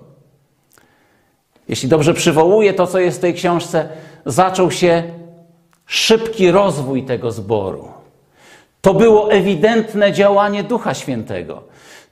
Jeśli 1.68 1.90
dobrze 1.90 2.14
przywołuję 2.14 2.74
to, 2.74 2.88
co 2.88 3.00
jest 3.00 3.18
w 3.18 3.22
tej 3.22 3.34
książce, 3.34 3.90
zaczął 4.26 4.72
się 4.72 5.04
szybki 5.86 6.52
rozwój 6.52 7.04
tego 7.04 7.32
zboru. 7.32 7.88
To 8.82 8.94
było 8.94 9.32
ewidentne 9.32 10.12
działanie 10.12 10.64
Ducha 10.64 10.94
Świętego. 10.94 11.64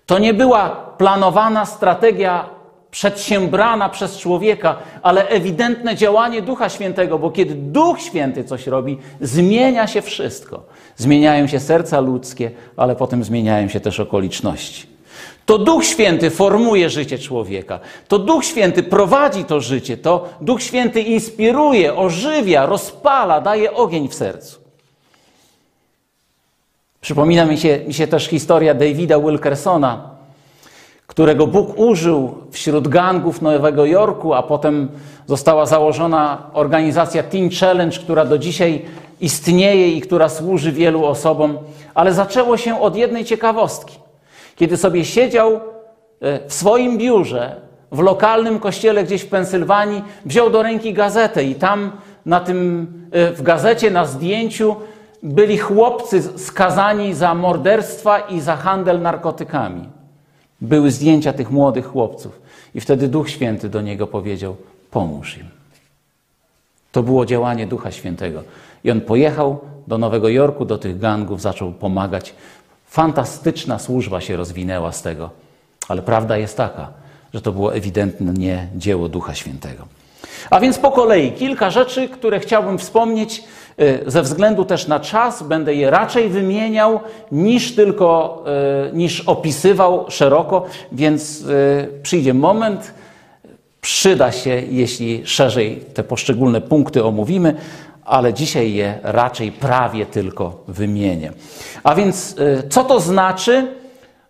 To 0.05 0.19
nie 0.19 0.33
była 0.33 0.69
planowana 0.97 1.65
strategia 1.65 2.49
przedsiębrana 2.91 3.89
przez 3.89 4.17
człowieka, 4.17 4.77
ale 5.01 5.27
ewidentne 5.27 5.95
działanie 5.95 6.41
Ducha 6.41 6.69
Świętego, 6.69 7.19
bo 7.19 7.31
kiedy 7.31 7.55
Duch 7.55 8.01
Święty 8.01 8.43
coś 8.43 8.67
robi, 8.67 8.97
zmienia 9.21 9.87
się 9.87 10.01
wszystko. 10.01 10.63
Zmieniają 10.97 11.47
się 11.47 11.59
serca 11.59 11.99
ludzkie, 11.99 12.51
ale 12.77 12.95
potem 12.95 13.23
zmieniają 13.23 13.67
się 13.67 13.79
też 13.79 13.99
okoliczności. 13.99 14.87
To 15.45 15.57
Duch 15.57 15.85
Święty 15.85 16.29
formuje 16.29 16.89
życie 16.89 17.19
człowieka. 17.19 17.79
To 18.07 18.19
Duch 18.19 18.45
Święty 18.45 18.83
prowadzi 18.83 19.45
to 19.45 19.59
życie. 19.59 19.97
To 19.97 20.29
Duch 20.41 20.63
Święty 20.63 21.01
inspiruje, 21.01 21.95
ożywia, 21.95 22.65
rozpala, 22.65 23.41
daje 23.41 23.73
ogień 23.73 24.07
w 24.07 24.15
sercu. 24.15 24.61
Przypomina 27.01 27.45
mi 27.45 27.57
się, 27.57 27.79
mi 27.87 27.93
się 27.93 28.07
też 28.07 28.27
historia 28.27 28.73
Davida 28.73 29.19
Wilkersona, 29.19 30.09
którego 31.11 31.47
Bóg 31.47 31.79
użył 31.79 32.35
wśród 32.51 32.87
gangów 32.87 33.41
Nowego 33.41 33.85
Jorku, 33.85 34.33
a 34.33 34.43
potem 34.43 34.89
została 35.25 35.65
założona 35.65 36.49
organizacja 36.53 37.23
Teen 37.23 37.49
Challenge, 37.59 37.97
która 37.99 38.25
do 38.25 38.37
dzisiaj 38.37 38.85
istnieje 39.21 39.91
i 39.91 40.01
która 40.01 40.29
służy 40.29 40.71
wielu 40.71 41.05
osobom. 41.05 41.57
Ale 41.93 42.13
zaczęło 42.13 42.57
się 42.57 42.81
od 42.81 42.95
jednej 42.95 43.25
ciekawostki. 43.25 43.99
Kiedy 44.55 44.77
sobie 44.77 45.05
siedział 45.05 45.53
e, 45.53 45.59
w 46.47 46.53
swoim 46.53 46.97
biurze 46.97 47.55
w 47.91 47.99
lokalnym 47.99 48.59
kościele 48.59 49.03
gdzieś 49.03 49.21
w 49.21 49.29
Pensylwanii, 49.29 50.03
wziął 50.25 50.49
do 50.49 50.63
ręki 50.63 50.93
gazetę 50.93 51.43
i 51.43 51.55
tam 51.55 51.91
na 52.25 52.39
tym, 52.39 52.87
e, 53.11 53.31
w 53.31 53.41
gazecie 53.41 53.91
na 53.91 54.05
zdjęciu 54.05 54.75
byli 55.23 55.57
chłopcy 55.57 56.21
skazani 56.39 57.13
za 57.13 57.35
morderstwa 57.35 58.19
i 58.19 58.39
za 58.39 58.55
handel 58.55 59.01
narkotykami. 59.01 60.00
Były 60.61 60.91
zdjęcia 60.91 61.33
tych 61.33 61.51
młodych 61.51 61.85
chłopców. 61.85 62.41
I 62.75 62.81
wtedy 62.81 63.07
Duch 63.07 63.29
Święty 63.29 63.69
do 63.69 63.81
niego 63.81 64.07
powiedział: 64.07 64.55
Pomóż 64.91 65.37
im. 65.37 65.45
To 66.91 67.03
było 67.03 67.25
działanie 67.25 67.67
Ducha 67.67 67.91
Świętego. 67.91 68.43
I 68.83 68.91
on 68.91 69.01
pojechał 69.01 69.59
do 69.87 69.97
Nowego 69.97 70.29
Jorku, 70.29 70.65
do 70.65 70.77
tych 70.77 70.99
gangów, 70.99 71.41
zaczął 71.41 71.71
pomagać. 71.71 72.33
Fantastyczna 72.87 73.79
służba 73.79 74.21
się 74.21 74.37
rozwinęła 74.37 74.91
z 74.91 75.01
tego. 75.01 75.29
Ale 75.87 76.01
prawda 76.01 76.37
jest 76.37 76.57
taka, 76.57 76.89
że 77.33 77.41
to 77.41 77.51
było 77.51 77.75
ewidentnie 77.75 78.67
dzieło 78.75 79.09
Ducha 79.09 79.35
Świętego. 79.35 79.87
A 80.49 80.59
więc 80.59 80.79
po 80.79 80.91
kolei 80.91 81.31
kilka 81.31 81.69
rzeczy, 81.69 82.09
które 82.09 82.39
chciałbym 82.39 82.77
wspomnieć 82.77 83.43
ze 84.07 84.21
względu 84.21 84.65
też 84.65 84.87
na 84.87 84.99
czas 84.99 85.43
będę 85.43 85.73
je 85.73 85.89
raczej 85.89 86.29
wymieniał 86.29 86.99
niż 87.31 87.75
tylko 87.75 88.43
y, 88.89 88.95
niż 88.95 89.21
opisywał 89.21 90.05
szeroko, 90.09 90.65
więc 90.91 91.41
y, 91.41 91.87
przyjdzie 92.03 92.33
moment, 92.33 92.93
przyda 93.81 94.31
się, 94.31 94.61
jeśli 94.69 95.27
szerzej 95.27 95.75
te 95.93 96.03
poszczególne 96.03 96.61
punkty 96.61 97.03
omówimy, 97.03 97.55
ale 98.05 98.33
dzisiaj 98.33 98.73
je 98.73 98.99
raczej 99.03 99.51
prawie 99.51 100.05
tylko 100.05 100.63
wymienię. 100.67 101.31
A 101.83 101.95
więc 101.95 102.35
co 102.69 102.83
to 102.83 102.99
znaczy, 102.99 103.67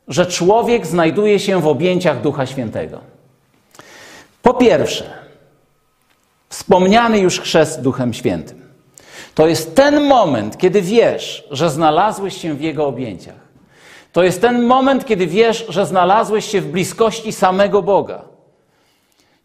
że 0.07 0.25
człowiek 0.25 0.87
znajduje 0.87 1.39
się 1.39 1.61
w 1.61 1.67
objęciach 1.67 2.21
Ducha 2.21 2.45
Świętego? 2.45 2.99
Po 4.41 4.53
pierwsze, 4.53 5.03
wspomniany 6.49 7.19
już 7.19 7.39
chrzest 7.39 7.81
Duchem 7.81 8.13
Świętym. 8.13 8.60
To 9.35 9.47
jest 9.47 9.75
ten 9.75 10.07
moment, 10.07 10.57
kiedy 10.57 10.81
wiesz, 10.81 11.47
że 11.51 11.69
znalazłeś 11.69 12.37
się 12.37 12.53
w 12.53 12.61
Jego 12.61 12.87
objęciach. 12.87 13.51
To 14.11 14.23
jest 14.23 14.41
ten 14.41 14.63
moment, 14.63 15.05
kiedy 15.05 15.27
wiesz, 15.27 15.65
że 15.69 15.85
znalazłeś 15.85 16.45
się 16.45 16.61
w 16.61 16.71
bliskości 16.71 17.31
samego 17.31 17.81
Boga. 17.81 18.21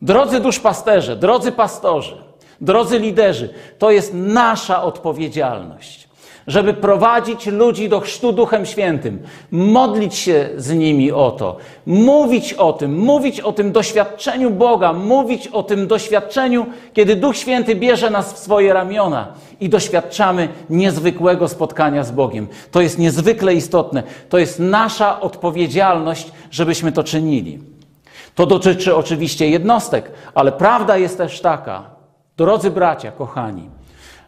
Drodzy 0.02 0.40
duszpasterze, 0.40 1.16
drodzy 1.16 1.52
pastorzy, 1.52 2.22
drodzy 2.60 2.98
liderzy, 2.98 3.54
to 3.78 3.90
jest 3.90 4.14
nasza 4.14 4.82
odpowiedzialność 4.82 6.05
żeby 6.46 6.74
prowadzić 6.74 7.46
ludzi 7.46 7.88
do 7.88 8.00
chrztu 8.00 8.32
Duchem 8.32 8.66
Świętym, 8.66 9.22
modlić 9.50 10.14
się 10.14 10.48
z 10.56 10.72
nimi 10.72 11.12
o 11.12 11.30
to, 11.30 11.56
mówić 11.86 12.52
o 12.52 12.72
tym, 12.72 12.98
mówić 12.98 13.40
o 13.40 13.52
tym 13.52 13.72
doświadczeniu 13.72 14.50
Boga, 14.50 14.92
mówić 14.92 15.48
o 15.48 15.62
tym 15.62 15.86
doświadczeniu, 15.86 16.66
kiedy 16.92 17.16
Duch 17.16 17.36
Święty 17.36 17.74
bierze 17.74 18.10
nas 18.10 18.32
w 18.32 18.38
swoje 18.38 18.72
ramiona 18.72 19.28
i 19.60 19.68
doświadczamy 19.68 20.48
niezwykłego 20.70 21.48
spotkania 21.48 22.04
z 22.04 22.10
Bogiem. 22.10 22.46
To 22.70 22.80
jest 22.80 22.98
niezwykle 22.98 23.54
istotne. 23.54 24.02
To 24.28 24.38
jest 24.38 24.58
nasza 24.58 25.20
odpowiedzialność, 25.20 26.32
żebyśmy 26.50 26.92
to 26.92 27.04
czynili. 27.04 27.58
To 28.34 28.46
dotyczy 28.46 28.96
oczywiście 28.96 29.48
jednostek, 29.48 30.10
ale 30.34 30.52
prawda 30.52 30.96
jest 30.96 31.18
też 31.18 31.40
taka, 31.40 31.90
drodzy 32.36 32.70
bracia, 32.70 33.10
kochani, 33.10 33.75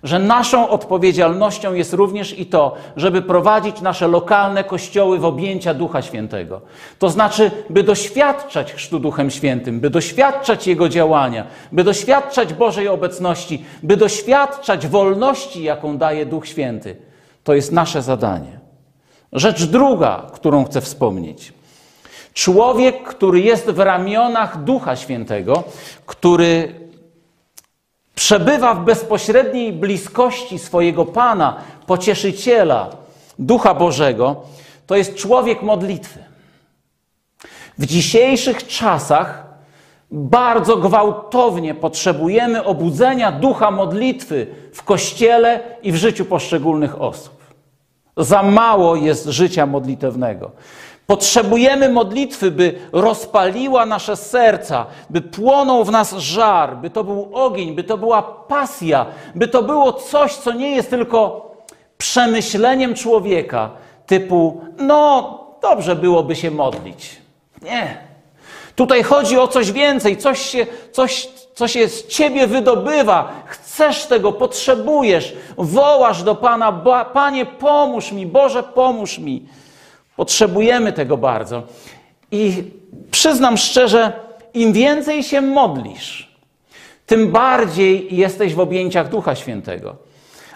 że 0.02 0.18
naszą 0.18 0.68
odpowiedzialnością 0.68 1.74
jest 1.74 1.92
również 1.92 2.38
i 2.38 2.46
to, 2.46 2.74
żeby 2.96 3.22
prowadzić 3.22 3.80
nasze 3.80 4.08
lokalne 4.08 4.64
kościoły 4.64 5.18
w 5.18 5.24
objęcia 5.24 5.74
Ducha 5.74 6.02
Świętego. 6.02 6.60
To 6.98 7.10
znaczy, 7.10 7.50
by 7.70 7.82
doświadczać 7.82 8.72
Chrztu 8.72 8.98
Duchem 8.98 9.30
Świętym, 9.30 9.80
by 9.80 9.90
doświadczać 9.90 10.66
Jego 10.66 10.88
działania, 10.88 11.46
by 11.72 11.84
doświadczać 11.84 12.54
Bożej 12.54 12.88
obecności, 12.88 13.64
by 13.82 13.96
doświadczać 13.96 14.86
wolności, 14.86 15.62
jaką 15.62 15.98
daje 15.98 16.26
Duch 16.26 16.46
Święty. 16.46 16.96
To 17.44 17.54
jest 17.54 17.72
nasze 17.72 18.02
zadanie. 18.02 18.58
Rzecz 19.32 19.64
druga, 19.64 20.26
którą 20.32 20.64
chcę 20.64 20.80
wspomnieć. 20.80 21.52
Człowiek, 22.34 23.02
który 23.02 23.40
jest 23.40 23.66
w 23.70 23.78
ramionach 23.78 24.64
Ducha 24.64 24.96
Świętego, 24.96 25.64
który 26.06 26.74
przebywa 28.18 28.74
w 28.74 28.84
bezpośredniej 28.84 29.72
bliskości 29.72 30.58
swojego 30.58 31.04
Pana, 31.04 31.56
pocieszyciela, 31.86 32.90
Ducha 33.38 33.74
Bożego, 33.74 34.36
to 34.86 34.96
jest 34.96 35.14
człowiek 35.14 35.62
modlitwy. 35.62 36.18
W 37.78 37.86
dzisiejszych 37.86 38.66
czasach 38.66 39.46
bardzo 40.10 40.76
gwałtownie 40.76 41.74
potrzebujemy 41.74 42.64
obudzenia 42.64 43.32
ducha 43.32 43.70
modlitwy 43.70 44.46
w 44.74 44.82
kościele 44.82 45.60
i 45.82 45.92
w 45.92 45.96
życiu 45.96 46.24
poszczególnych 46.24 47.00
osób. 47.00 47.38
Za 48.16 48.42
mało 48.42 48.96
jest 48.96 49.26
życia 49.26 49.66
modlitewnego. 49.66 50.50
Potrzebujemy 51.10 51.88
modlitwy, 51.88 52.50
by 52.50 52.74
rozpaliła 52.92 53.86
nasze 53.86 54.16
serca, 54.16 54.86
by 55.10 55.20
płonął 55.20 55.84
w 55.84 55.90
nas 55.90 56.12
żar, 56.12 56.76
by 56.76 56.90
to 56.90 57.04
był 57.04 57.30
ogień, 57.32 57.74
by 57.74 57.84
to 57.84 57.98
była 57.98 58.22
pasja, 58.22 59.06
by 59.34 59.48
to 59.48 59.62
było 59.62 59.92
coś, 59.92 60.34
co 60.34 60.52
nie 60.52 60.70
jest 60.70 60.90
tylko 60.90 61.50
przemyśleniem 61.98 62.94
człowieka, 62.94 63.70
typu, 64.06 64.60
no 64.78 65.38
dobrze 65.62 65.96
byłoby 65.96 66.36
się 66.36 66.50
modlić. 66.50 67.16
Nie. 67.62 67.98
Tutaj 68.74 69.02
chodzi 69.02 69.38
o 69.38 69.48
coś 69.48 69.72
więcej, 69.72 70.16
coś 70.16 70.40
się, 70.40 70.66
coś, 70.92 71.28
co 71.54 71.68
się 71.68 71.88
z 71.88 72.06
ciebie 72.06 72.46
wydobywa. 72.46 73.32
Chcesz 73.46 74.06
tego, 74.06 74.32
potrzebujesz, 74.32 75.36
wołasz 75.58 76.22
do 76.22 76.34
Pana, 76.34 76.72
Panie, 77.12 77.46
pomóż 77.46 78.12
mi, 78.12 78.26
Boże, 78.26 78.62
pomóż 78.62 79.18
mi. 79.18 79.46
Potrzebujemy 80.18 80.92
tego 80.92 81.16
bardzo. 81.16 81.62
I 82.30 82.64
przyznam 83.10 83.56
szczerze, 83.56 84.12
im 84.54 84.72
więcej 84.72 85.22
się 85.22 85.40
modlisz, 85.40 86.36
tym 87.06 87.32
bardziej 87.32 88.16
jesteś 88.16 88.54
w 88.54 88.60
objęciach 88.60 89.08
Ducha 89.08 89.34
Świętego. 89.34 89.96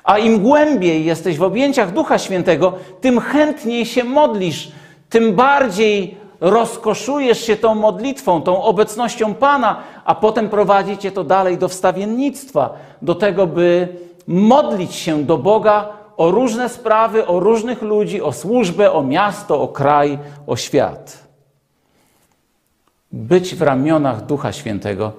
A 0.04 0.18
im 0.18 0.38
głębiej 0.38 1.04
jesteś 1.04 1.38
w 1.38 1.42
objęciach 1.42 1.92
Ducha 1.92 2.18
Świętego, 2.18 2.72
tym 3.00 3.20
chętniej 3.20 3.86
się 3.86 4.04
modlisz, 4.04 4.72
tym 5.10 5.34
bardziej 5.34 6.16
rozkoszujesz 6.40 7.46
się 7.46 7.56
tą 7.56 7.74
modlitwą, 7.74 8.42
tą 8.42 8.62
obecnością 8.62 9.34
Pana, 9.34 9.82
a 10.04 10.14
potem 10.14 10.48
prowadzi 10.48 10.98
cię 10.98 11.12
to 11.12 11.24
dalej 11.24 11.58
do 11.58 11.68
wstawiennictwa, 11.68 12.70
do 13.02 13.14
tego, 13.14 13.46
by 13.46 13.88
modlić 14.26 14.94
się 14.94 15.24
do 15.24 15.38
Boga 15.38 16.01
o 16.16 16.30
różne 16.30 16.68
sprawy, 16.68 17.26
o 17.26 17.40
różnych 17.40 17.82
ludzi, 17.82 18.22
o 18.22 18.32
służbę, 18.32 18.92
o 18.92 19.02
miasto, 19.02 19.62
o 19.62 19.68
kraj, 19.68 20.18
o 20.46 20.56
świat. 20.56 21.28
Być 23.12 23.54
w 23.54 23.62
ramionach 23.62 24.26
Ducha 24.26 24.52
Świętego 24.52 25.12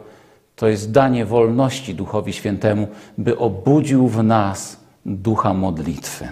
to 0.56 0.67
jest 0.67 0.91
danie 0.91 1.25
wolności 1.25 1.95
Duchowi 1.95 2.34
Świętemu, 2.34 2.88
by 3.17 3.38
obudził 3.38 4.08
w 4.08 4.23
nas 4.23 4.77
ducha 5.06 5.53
modlitwy. 5.53 6.27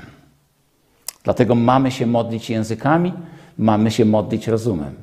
Dlatego 1.23 1.55
mamy 1.55 1.91
się 1.91 2.05
modlić 2.05 2.49
językami, 2.49 3.13
mamy 3.57 3.91
się 3.91 4.05
modlić 4.05 4.47
rozumem. 4.47 4.95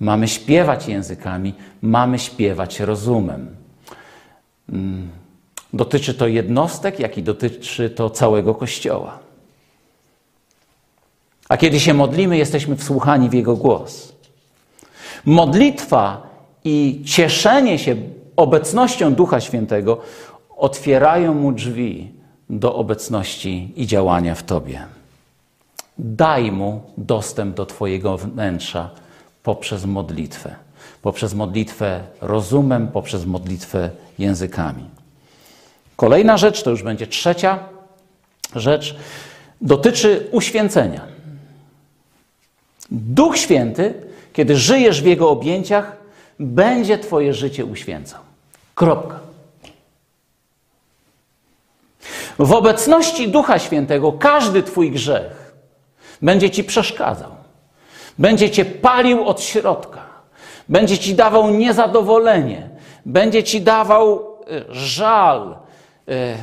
Mamy 0.00 0.28
śpiewać 0.28 0.88
językami, 0.88 1.54
mamy 1.82 2.18
śpiewać 2.18 2.80
rozumem. 2.80 3.56
Dotyczy 5.72 6.14
to 6.14 6.26
jednostek, 6.26 6.98
jak 6.98 7.18
i 7.18 7.22
dotyczy 7.22 7.90
to 7.90 8.10
całego 8.10 8.54
Kościoła. 8.54 9.18
A 11.48 11.56
kiedy 11.56 11.80
się 11.80 11.94
modlimy, 11.94 12.36
jesteśmy 12.36 12.76
wsłuchani 12.76 13.28
w 13.28 13.32
Jego 13.32 13.56
głos. 13.56 14.12
Modlitwa 15.24 16.22
i 16.64 17.02
cieszenie 17.06 17.78
się 17.78 17.96
obecnością 18.36 19.14
Ducha 19.14 19.40
Świętego 19.40 20.00
otwierają 20.56 21.34
mu 21.34 21.52
drzwi 21.52 22.12
do 22.50 22.74
obecności 22.74 23.72
i 23.76 23.86
działania 23.86 24.34
w 24.34 24.42
Tobie. 24.42 24.84
Daj 25.98 26.52
mu 26.52 26.82
dostęp 26.98 27.56
do 27.56 27.66
Twojego 27.66 28.18
wnętrza 28.18 28.90
poprzez 29.42 29.84
modlitwę. 29.84 30.54
Poprzez 31.02 31.34
modlitwę 31.34 32.00
rozumem, 32.20 32.88
poprzez 32.88 33.26
modlitwę 33.26 33.90
językami. 34.18 34.84
Kolejna 36.00 36.36
rzecz, 36.36 36.62
to 36.62 36.70
już 36.70 36.82
będzie 36.82 37.06
trzecia 37.06 37.58
rzecz, 38.54 38.96
dotyczy 39.60 40.28
uświęcenia. 40.32 41.00
Duch 42.90 43.38
Święty, 43.38 43.94
kiedy 44.32 44.56
żyjesz 44.56 45.02
w 45.02 45.06
Jego 45.06 45.30
objęciach, 45.30 45.96
będzie 46.38 46.98
Twoje 46.98 47.34
życie 47.34 47.64
uświęcał. 47.64 48.20
Kropka. 48.74 49.20
W 52.38 52.52
obecności 52.52 53.28
Ducha 53.28 53.58
Świętego 53.58 54.12
każdy 54.12 54.62
Twój 54.62 54.90
grzech 54.90 55.52
będzie 56.22 56.50
Ci 56.50 56.64
przeszkadzał, 56.64 57.30
będzie 58.18 58.50
Cię 58.50 58.64
palił 58.64 59.24
od 59.24 59.42
środka, 59.42 60.04
będzie 60.68 60.98
Ci 60.98 61.14
dawał 61.14 61.50
niezadowolenie, 61.50 62.68
będzie 63.06 63.44
Ci 63.44 63.60
dawał 63.60 64.36
e, 64.50 64.74
żal. 64.74 65.60
E, 66.10 66.36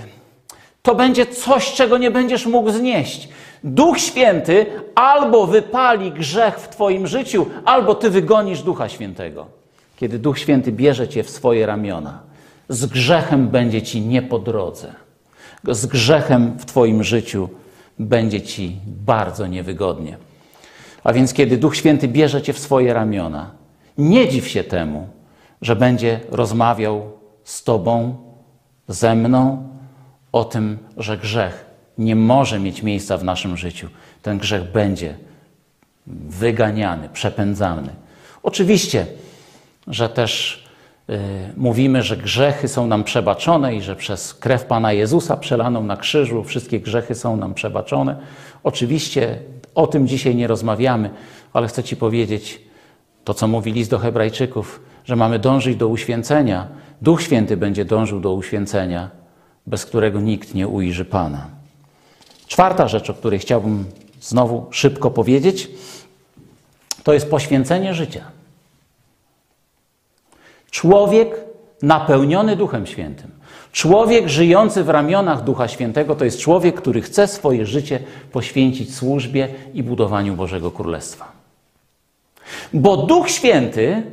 to 0.81 0.95
będzie 0.95 1.25
coś, 1.25 1.73
czego 1.73 1.97
nie 1.97 2.11
będziesz 2.11 2.45
mógł 2.45 2.71
znieść. 2.71 3.29
Duch 3.63 3.99
Święty 3.99 4.65
albo 4.95 5.47
wypali 5.47 6.11
grzech 6.11 6.59
w 6.59 6.69
Twoim 6.69 7.07
życiu, 7.07 7.45
albo 7.65 7.95
Ty 7.95 8.09
wygonisz 8.09 8.61
Ducha 8.61 8.89
Świętego. 8.89 9.45
Kiedy 9.97 10.19
Duch 10.19 10.39
Święty 10.39 10.71
bierze 10.71 11.07
Cię 11.07 11.23
w 11.23 11.29
swoje 11.29 11.65
ramiona, 11.65 12.19
z 12.69 12.85
grzechem 12.85 13.47
będzie 13.47 13.81
Ci 13.81 14.01
nie 14.01 14.21
po 14.21 14.39
drodze 14.39 15.07
z 15.63 15.85
grzechem 15.85 16.57
w 16.59 16.65
Twoim 16.65 17.03
życiu 17.03 17.49
będzie 17.99 18.41
Ci 18.41 18.75
bardzo 18.85 19.47
niewygodnie. 19.47 20.17
A 21.03 21.13
więc, 21.13 21.33
kiedy 21.33 21.57
Duch 21.57 21.75
Święty 21.75 22.07
bierze 22.07 22.41
Cię 22.41 22.53
w 22.53 22.59
swoje 22.59 22.93
ramiona, 22.93 23.51
nie 23.97 24.29
dziw 24.29 24.47
się 24.47 24.63
temu, 24.63 25.07
że 25.61 25.75
będzie 25.75 26.19
rozmawiał 26.31 27.11
z 27.43 27.63
Tobą, 27.63 28.15
ze 28.87 29.15
mną 29.15 29.67
o 30.31 30.45
tym, 30.45 30.77
że 30.97 31.17
grzech 31.17 31.65
nie 31.97 32.15
może 32.15 32.59
mieć 32.59 32.83
miejsca 32.83 33.17
w 33.17 33.23
naszym 33.23 33.57
życiu. 33.57 33.89
Ten 34.21 34.37
grzech 34.37 34.71
będzie 34.71 35.17
wyganiany, 36.27 37.09
przepędzany. 37.09 37.89
Oczywiście, 38.43 39.05
że 39.87 40.09
też 40.09 40.67
Y, 41.09 41.19
mówimy, 41.57 42.03
że 42.03 42.17
grzechy 42.17 42.67
są 42.67 42.87
nam 42.87 43.03
przebaczone 43.03 43.75
i 43.75 43.81
że 43.81 43.95
przez 43.95 44.33
krew 44.33 44.65
Pana 44.65 44.93
Jezusa 44.93 45.37
przelaną 45.37 45.83
na 45.83 45.97
krzyżu 45.97 46.43
wszystkie 46.43 46.79
grzechy 46.79 47.15
są 47.15 47.37
nam 47.37 47.53
przebaczone. 47.53 48.17
Oczywiście 48.63 49.39
o 49.75 49.87
tym 49.87 50.07
dzisiaj 50.07 50.35
nie 50.35 50.47
rozmawiamy, 50.47 51.09
ale 51.53 51.67
chcę 51.67 51.83
Ci 51.83 51.95
powiedzieć 51.95 52.61
to, 53.23 53.33
co 53.33 53.47
mówi 53.47 53.71
list 53.71 53.91
do 53.91 53.99
Hebrajczyków, 53.99 54.81
że 55.05 55.15
mamy 55.15 55.39
dążyć 55.39 55.75
do 55.75 55.87
uświęcenia. 55.87 56.67
Duch 57.01 57.21
Święty 57.21 57.57
będzie 57.57 57.85
dążył 57.85 58.19
do 58.19 58.33
uświęcenia, 58.33 59.09
bez 59.67 59.85
którego 59.85 60.21
nikt 60.21 60.53
nie 60.53 60.67
ujrzy 60.67 61.05
Pana. 61.05 61.47
Czwarta 62.47 62.87
rzecz, 62.87 63.09
o 63.09 63.13
której 63.13 63.39
chciałbym 63.39 63.85
znowu 64.21 64.65
szybko 64.71 65.11
powiedzieć, 65.11 65.69
to 67.03 67.13
jest 67.13 67.29
poświęcenie 67.29 67.93
życia. 67.93 68.23
Człowiek 70.71 71.35
napełniony 71.81 72.55
Duchem 72.55 72.87
Świętym, 72.87 73.31
człowiek 73.71 74.27
żyjący 74.27 74.83
w 74.83 74.89
ramionach 74.89 75.43
Ducha 75.43 75.67
Świętego, 75.67 76.15
to 76.15 76.25
jest 76.25 76.39
człowiek, 76.39 76.75
który 76.75 77.01
chce 77.01 77.27
swoje 77.27 77.65
życie 77.65 77.99
poświęcić 78.31 78.95
służbie 78.95 79.47
i 79.73 79.83
budowaniu 79.83 80.35
Bożego 80.35 80.71
Królestwa. 80.71 81.31
Bo 82.73 82.97
Duch 82.97 83.29
Święty, 83.29 84.03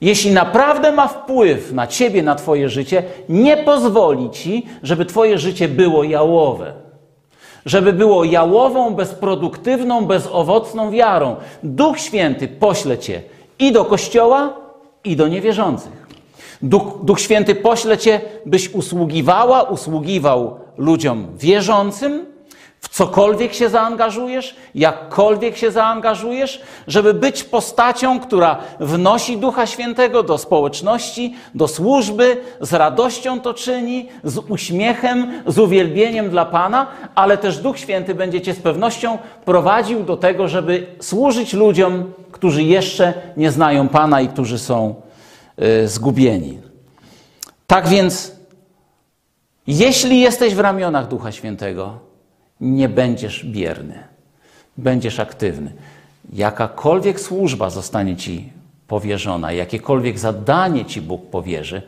jeśli 0.00 0.30
naprawdę 0.30 0.92
ma 0.92 1.08
wpływ 1.08 1.72
na 1.72 1.86
ciebie, 1.86 2.22
na 2.22 2.34
twoje 2.34 2.68
życie, 2.68 3.02
nie 3.28 3.56
pozwoli 3.56 4.30
ci, 4.30 4.66
żeby 4.82 5.04
twoje 5.04 5.38
życie 5.38 5.68
było 5.68 6.04
jałowe. 6.04 6.72
Żeby 7.66 7.92
było 7.92 8.24
jałową, 8.24 8.94
bezproduktywną, 8.94 10.06
bezowocną 10.06 10.90
wiarą. 10.90 11.36
Duch 11.62 11.98
Święty 11.98 12.48
pośle 12.48 12.98
cię 12.98 13.22
i 13.58 13.72
do 13.72 13.84
kościoła, 13.84 14.52
i 15.04 15.16
do 15.16 15.28
niewierzących. 15.28 16.08
Duch, 16.62 16.82
Duch 17.02 17.20
Święty 17.20 17.54
pośle 17.54 17.98
cię, 17.98 18.20
byś 18.46 18.74
usługiwała, 18.74 19.62
usługiwał 19.62 20.56
ludziom 20.76 21.26
wierzącym, 21.36 22.26
w 22.80 22.88
cokolwiek 22.88 23.54
się 23.54 23.68
zaangażujesz, 23.68 24.56
jakkolwiek 24.74 25.56
się 25.56 25.70
zaangażujesz, 25.70 26.62
żeby 26.86 27.14
być 27.14 27.44
postacią, 27.44 28.20
która 28.20 28.58
wnosi 28.80 29.38
Ducha 29.38 29.66
Świętego 29.66 30.22
do 30.22 30.38
społeczności, 30.38 31.34
do 31.54 31.68
służby, 31.68 32.36
z 32.60 32.72
radością 32.72 33.40
to 33.40 33.54
czyni, 33.54 34.08
z 34.24 34.38
uśmiechem, 34.38 35.42
z 35.46 35.58
uwielbieniem 35.58 36.30
dla 36.30 36.44
Pana, 36.44 36.86
ale 37.14 37.38
też 37.38 37.58
Duch 37.58 37.78
Święty 37.78 38.14
będzie 38.14 38.40
cię 38.40 38.54
z 38.54 38.60
pewnością 38.60 39.18
prowadził 39.44 40.02
do 40.04 40.16
tego, 40.16 40.48
żeby 40.48 40.86
służyć 41.00 41.52
ludziom, 41.52 42.12
którzy 42.32 42.62
jeszcze 42.62 43.14
nie 43.36 43.50
znają 43.50 43.88
Pana 43.88 44.20
i 44.20 44.28
którzy 44.28 44.58
są 44.58 44.94
y, 45.62 45.88
zgubieni. 45.88 46.58
Tak 47.66 47.88
więc, 47.88 48.32
jeśli 49.66 50.20
jesteś 50.20 50.54
w 50.54 50.60
ramionach 50.60 51.08
Ducha 51.08 51.32
Świętego, 51.32 52.07
nie 52.60 52.88
będziesz 52.88 53.44
bierny, 53.44 53.94
będziesz 54.76 55.20
aktywny. 55.20 55.72
Jakakolwiek 56.32 57.20
służba 57.20 57.70
zostanie 57.70 58.16
ci 58.16 58.52
powierzona, 58.88 59.52
jakiekolwiek 59.52 60.18
zadanie 60.18 60.84
Ci 60.84 61.00
Bóg 61.02 61.30
powierzy, 61.30 61.82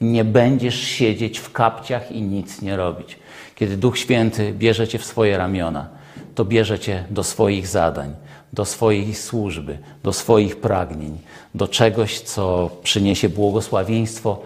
nie 0.00 0.24
będziesz 0.24 0.80
siedzieć 0.80 1.38
w 1.38 1.52
kapciach 1.52 2.12
i 2.12 2.22
nic 2.22 2.62
nie 2.62 2.76
robić. 2.76 3.18
Kiedy 3.54 3.76
Duch 3.76 3.98
Święty 3.98 4.52
bierze 4.52 4.88
Cię 4.88 4.98
w 4.98 5.04
swoje 5.04 5.38
ramiona, 5.38 5.88
to 6.34 6.44
bierze 6.44 6.78
Cię 6.78 7.04
do 7.10 7.24
swoich 7.24 7.66
zadań, 7.66 8.14
do 8.52 8.64
swojej 8.64 9.14
służby, 9.14 9.78
do 10.02 10.12
swoich 10.12 10.56
pragnień, 10.56 11.18
do 11.54 11.68
czegoś, 11.68 12.20
co 12.20 12.70
przyniesie 12.82 13.28
błogosławieństwo 13.28 14.42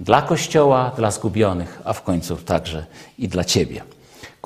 dla 0.00 0.22
Kościoła, 0.22 0.92
dla 0.96 1.10
zgubionych, 1.10 1.82
a 1.84 1.92
w 1.92 2.02
końcu 2.02 2.36
także 2.36 2.86
i 3.18 3.28
dla 3.28 3.44
Ciebie. 3.44 3.95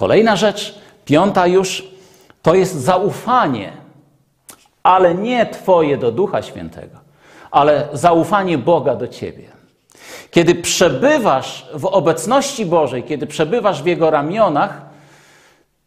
Kolejna 0.01 0.37
rzecz, 0.37 0.79
piąta 1.05 1.47
już, 1.47 1.89
to 2.43 2.55
jest 2.55 2.75
zaufanie, 2.75 3.73
ale 4.83 5.15
nie 5.15 5.47
Twoje 5.47 5.97
do 5.97 6.13
Ducha 6.13 6.43
Świętego, 6.43 6.99
ale 7.51 7.89
zaufanie 7.93 8.59
Boga 8.59 8.97
do 8.97 9.09
Ciebie. 9.09 9.45
Kiedy 10.31 10.55
przebywasz 10.55 11.67
w 11.75 11.85
obecności 11.85 12.67
Bożej, 12.67 13.03
kiedy 13.03 13.27
przebywasz 13.27 13.83
w 13.83 13.87
Jego 13.87 14.11
ramionach, 14.11 14.83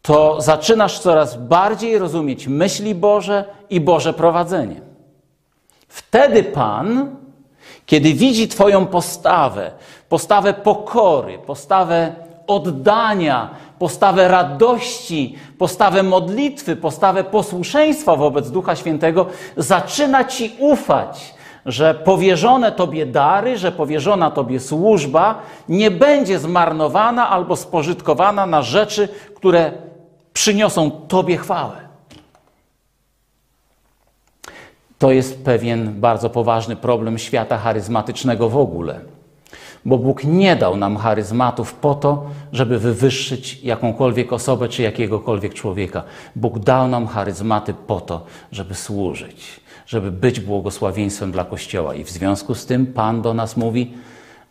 to 0.02 0.40
zaczynasz 0.40 0.98
coraz 0.98 1.36
bardziej 1.36 1.98
rozumieć 1.98 2.46
myśli 2.46 2.94
Boże 2.94 3.44
i 3.70 3.80
Boże 3.80 4.12
prowadzenie. 4.12 4.80
Wtedy 5.88 6.42
Pan, 6.42 7.16
kiedy 7.86 8.12
widzi 8.12 8.48
Twoją 8.48 8.86
postawę, 8.86 9.70
postawę 10.08 10.54
pokory, 10.54 11.38
postawę 11.38 12.24
oddania, 12.46 13.50
postawę 13.84 14.28
radości, 14.28 15.36
postawę 15.58 16.02
modlitwy, 16.02 16.76
postawę 16.76 17.24
posłuszeństwa 17.24 18.16
wobec 18.16 18.50
Ducha 18.50 18.76
Świętego, 18.76 19.26
zaczyna 19.56 20.24
Ci 20.24 20.56
ufać, 20.58 21.34
że 21.66 21.94
powierzone 21.94 22.72
Tobie 22.72 23.06
dary, 23.06 23.58
że 23.58 23.72
powierzona 23.72 24.30
Tobie 24.30 24.60
służba 24.60 25.42
nie 25.68 25.90
będzie 25.90 26.38
zmarnowana 26.38 27.30
albo 27.30 27.56
spożytkowana 27.56 28.46
na 28.46 28.62
rzeczy, 28.62 29.08
które 29.34 29.72
przyniosą 30.32 30.90
Tobie 30.90 31.36
chwałę. 31.36 31.76
To 34.98 35.12
jest 35.12 35.44
pewien 35.44 36.00
bardzo 36.00 36.30
poważny 36.30 36.76
problem 36.76 37.18
świata 37.18 37.58
charyzmatycznego 37.58 38.48
w 38.48 38.56
ogóle. 38.56 39.00
Bo 39.84 39.98
Bóg 39.98 40.24
nie 40.24 40.56
dał 40.56 40.76
nam 40.76 40.96
charyzmatów 40.96 41.74
po 41.74 41.94
to, 41.94 42.26
żeby 42.52 42.78
wywyższyć 42.78 43.60
jakąkolwiek 43.62 44.32
osobę 44.32 44.68
czy 44.68 44.82
jakiegokolwiek 44.82 45.54
człowieka. 45.54 46.02
Bóg 46.36 46.58
dał 46.58 46.88
nam 46.88 47.06
charyzmaty 47.06 47.74
po 47.86 48.00
to, 48.00 48.26
żeby 48.52 48.74
służyć, 48.74 49.60
żeby 49.86 50.10
być 50.12 50.40
błogosławieństwem 50.40 51.32
dla 51.32 51.44
Kościoła. 51.44 51.94
I 51.94 52.04
w 52.04 52.10
związku 52.10 52.54
z 52.54 52.66
tym 52.66 52.86
Pan 52.86 53.22
do 53.22 53.34
nas 53.34 53.56
mówi, 53.56 53.92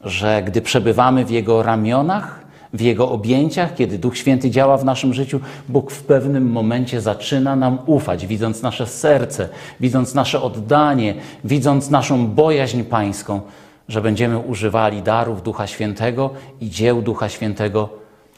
że 0.02 0.44
gdy 0.44 0.62
przebywamy 0.62 1.26
w 1.26 1.32
Jego 1.32 1.64
ramionach, 1.64 2.44
w 2.74 2.82
Jego 2.82 3.12
objęciach, 3.12 3.76
kiedy 3.76 3.98
Duch 3.98 4.18
Święty 4.18 4.50
działa 4.50 4.78
w 4.78 4.86
naszym 4.86 5.14
życiu, 5.14 5.40
Bóg 5.70 5.92
w 5.92 6.04
pewnym 6.04 6.52
momencie 6.52 7.02
zaczyna 7.02 7.56
nam 7.56 7.78
ufać, 7.86 8.28
widząc 8.28 8.62
nasze 8.62 8.88
serce, 8.88 9.50
widząc 9.80 10.14
nasze 10.14 10.42
oddanie, 10.42 11.16
widząc 11.44 11.90
naszą 11.90 12.28
bojaźń 12.28 12.84
pańską, 12.84 13.42
że 13.88 14.02
będziemy 14.02 14.38
używali 14.38 15.02
darów 15.02 15.44
Ducha 15.44 15.68
Świętego 15.68 16.30
i 16.62 16.70
dzieł 16.70 17.02
Ducha 17.02 17.30
Świętego 17.30 17.90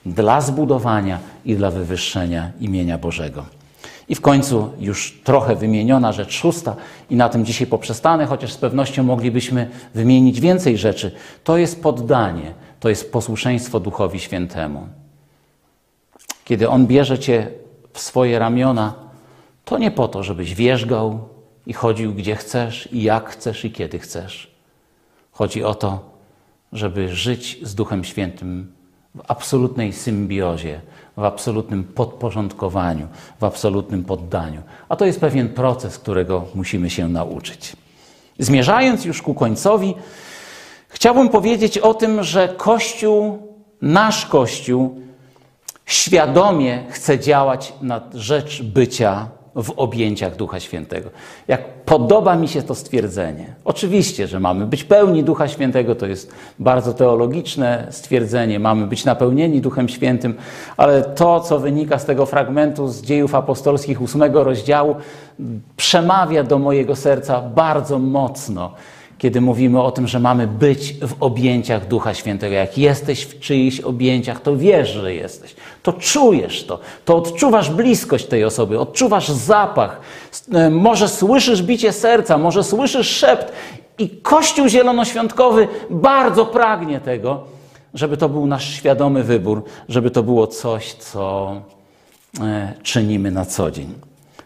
dla 0.05 0.41
zbudowania 0.41 1.19
i 1.45 1.55
dla 1.55 1.71
wywyższenia 1.71 2.51
imienia 2.59 2.97
Bożego. 2.97 3.45
I 4.09 4.15
w 4.15 4.21
końcu 4.21 4.71
już 4.79 5.19
trochę 5.23 5.55
wymieniona 5.55 6.11
rzecz 6.11 6.31
szósta, 6.31 6.75
i 7.09 7.15
na 7.15 7.29
tym 7.29 7.45
dzisiaj 7.45 7.67
poprzestanę, 7.67 8.25
chociaż 8.25 8.53
z 8.53 8.57
pewnością 8.57 9.03
moglibyśmy 9.03 9.69
wymienić 9.93 10.39
więcej 10.41 10.77
rzeczy. 10.77 11.11
To 11.43 11.57
jest 11.57 11.83
poddanie, 11.83 12.53
to 12.79 12.89
jest 12.89 13.11
posłuszeństwo 13.11 13.79
Duchowi 13.79 14.19
Świętemu. 14.19 14.87
Kiedy 16.45 16.69
On 16.69 16.87
bierze 16.87 17.19
cię 17.19 17.47
w 17.93 17.99
swoje 17.99 18.39
ramiona, 18.39 18.93
to 19.65 19.77
nie 19.77 19.91
po 19.91 20.07
to, 20.07 20.23
żebyś 20.23 20.55
wierzgał 20.55 21.19
i 21.67 21.73
chodził 21.73 22.13
gdzie 22.13 22.35
chcesz, 22.35 22.89
i 22.91 23.03
jak 23.03 23.29
chcesz, 23.29 23.65
i 23.65 23.71
kiedy 23.71 23.99
chcesz. 23.99 24.54
Chodzi 25.35 25.63
o 25.63 25.75
to, 25.75 25.99
żeby 26.73 27.15
żyć 27.15 27.59
z 27.63 27.75
Duchem 27.75 28.03
Świętym 28.03 28.73
w 29.15 29.21
absolutnej 29.27 29.93
symbiozie, 29.93 30.81
w 31.17 31.23
absolutnym 31.23 31.83
podporządkowaniu, 31.83 33.07
w 33.39 33.43
absolutnym 33.43 34.03
poddaniu. 34.03 34.61
A 34.89 34.95
to 34.95 35.05
jest 35.05 35.19
pewien 35.19 35.49
proces, 35.49 35.97
którego 35.97 36.45
musimy 36.55 36.89
się 36.89 37.07
nauczyć. 37.07 37.75
Zmierzając 38.39 39.05
już 39.05 39.21
ku 39.21 39.33
końcowi, 39.33 39.95
chciałbym 40.87 41.29
powiedzieć 41.29 41.77
o 41.77 41.93
tym, 41.93 42.23
że 42.23 42.47
Kościół, 42.57 43.53
nasz 43.81 44.25
Kościół, 44.25 45.01
świadomie 45.85 46.83
chce 46.89 47.19
działać 47.19 47.73
na 47.81 48.01
rzecz 48.13 48.63
bycia 48.63 49.27
w 49.55 49.73
objęciach 49.75 50.35
Ducha 50.35 50.59
Świętego. 50.59 51.09
Jak 51.47 51.83
podoba 51.83 52.35
mi 52.35 52.47
się 52.47 52.61
to 52.61 52.75
stwierdzenie. 52.75 53.55
Oczywiście, 53.65 54.27
że 54.27 54.39
mamy 54.39 54.65
być 54.65 54.83
pełni 54.83 55.23
Ducha 55.23 55.47
Świętego, 55.47 55.95
to 55.95 56.05
jest 56.05 56.31
bardzo 56.59 56.93
teologiczne 56.93 57.87
stwierdzenie, 57.89 58.59
mamy 58.59 58.87
być 58.87 59.05
napełnieni 59.05 59.61
Duchem 59.61 59.89
Świętym, 59.89 60.35
ale 60.77 61.01
to, 61.03 61.39
co 61.39 61.59
wynika 61.59 61.99
z 61.99 62.05
tego 62.05 62.25
fragmentu 62.25 62.87
z 62.87 63.01
dziejów 63.01 63.35
apostolskich 63.35 64.01
ósmego 64.01 64.43
rozdziału, 64.43 64.95
przemawia 65.77 66.43
do 66.43 66.59
mojego 66.59 66.95
serca 66.95 67.41
bardzo 67.41 67.99
mocno 67.99 68.71
kiedy 69.17 69.41
mówimy 69.41 69.81
o 69.81 69.91
tym, 69.91 70.07
że 70.07 70.19
mamy 70.19 70.47
być 70.47 70.93
w 70.93 71.15
objęciach 71.19 71.87
Ducha 71.87 72.13
Świętego. 72.13 72.55
Jak 72.55 72.77
jesteś 72.77 73.23
w 73.23 73.39
czyichś 73.39 73.79
objęciach, 73.79 74.41
to 74.41 74.57
wiesz, 74.57 74.89
że 74.89 75.13
jesteś. 75.13 75.55
To 75.83 75.93
czujesz 75.93 76.65
to. 76.65 76.79
To 77.05 77.17
odczuwasz 77.17 77.69
bliskość 77.69 78.25
tej 78.25 78.43
osoby, 78.43 78.79
odczuwasz 78.79 79.29
zapach. 79.29 79.99
E, 80.53 80.69
może 80.69 81.09
słyszysz 81.09 81.63
bicie 81.63 81.91
serca, 81.91 82.37
może 82.37 82.63
słyszysz 82.63 83.07
szept. 83.09 83.53
I 83.97 84.09
Kościół 84.09 84.67
Zielonoświątkowy 84.67 85.67
bardzo 85.89 86.45
pragnie 86.45 86.99
tego, 86.99 87.43
żeby 87.93 88.17
to 88.17 88.29
był 88.29 88.45
nasz 88.45 88.73
świadomy 88.73 89.23
wybór, 89.23 89.63
żeby 89.89 90.11
to 90.11 90.23
było 90.23 90.47
coś, 90.47 90.93
co 90.93 91.55
e, 92.41 92.73
czynimy 92.83 93.31
na 93.31 93.45
co 93.45 93.71
dzień. 93.71 93.93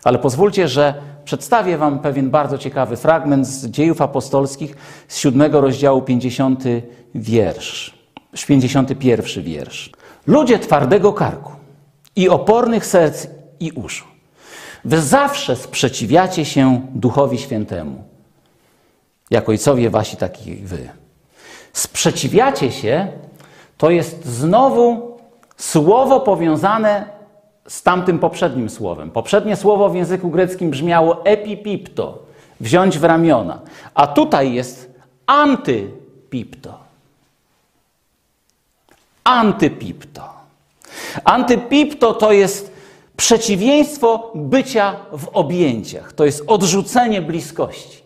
Ale 0.04 0.20
pozwólcie, 0.20 0.68
że 0.68 0.94
Przedstawię 1.30 1.78
Wam 1.78 2.00
pewien 2.00 2.30
bardzo 2.30 2.58
ciekawy 2.58 2.98
fragment 2.98 3.48
z 3.48 3.66
dziejów 3.66 4.02
apostolskich 4.02 4.76
z 5.08 5.18
siódmego 5.18 5.62
rozdziału, 5.62 6.02
50 6.02 6.64
wiersz, 7.16 7.94
51 8.48 9.44
wiersz. 9.44 9.92
Ludzie 10.28 10.60
twardego 10.60 11.14
karku 11.14 11.52
i 12.16 12.30
opornych 12.30 12.86
serc 12.86 13.28
i 13.60 13.72
uszu, 13.72 14.06
wy 14.86 15.02
zawsze 15.02 15.56
sprzeciwiacie 15.56 16.46
się 16.46 16.82
Duchowi 16.94 17.38
Świętemu, 17.38 18.04
jak 19.32 19.50
ojcowie 19.50 19.90
wasi, 19.90 20.18
taki 20.18 20.56
wy. 20.56 20.90
Sprzeciwiacie 21.74 22.72
się 22.72 23.08
to 23.78 23.90
jest 23.90 24.26
znowu 24.26 25.18
słowo 25.58 26.20
powiązane 26.20 27.19
z 27.70 27.84
tamtym 27.84 28.20
poprzednim 28.20 28.70
słowem. 28.70 29.12
Poprzednie 29.12 29.56
słowo 29.56 29.90
w 29.90 29.96
języku 29.96 30.30
greckim 30.30 30.70
brzmiało 30.70 31.26
epipipto, 31.26 32.20
wziąć 32.60 33.00
w 33.00 33.04
ramiona, 33.04 33.60
a 33.94 34.08
tutaj 34.08 34.54
jest 34.54 34.94
antypipto. 35.26 36.80
Antypipto. 39.24 40.30
Antypipto 41.24 42.14
to 42.14 42.32
jest 42.32 42.74
przeciwieństwo 43.18 44.32
bycia 44.36 44.96
w 45.12 45.28
objęciach, 45.34 46.14
to 46.14 46.26
jest 46.26 46.44
odrzucenie 46.48 47.22
bliskości. 47.22 48.04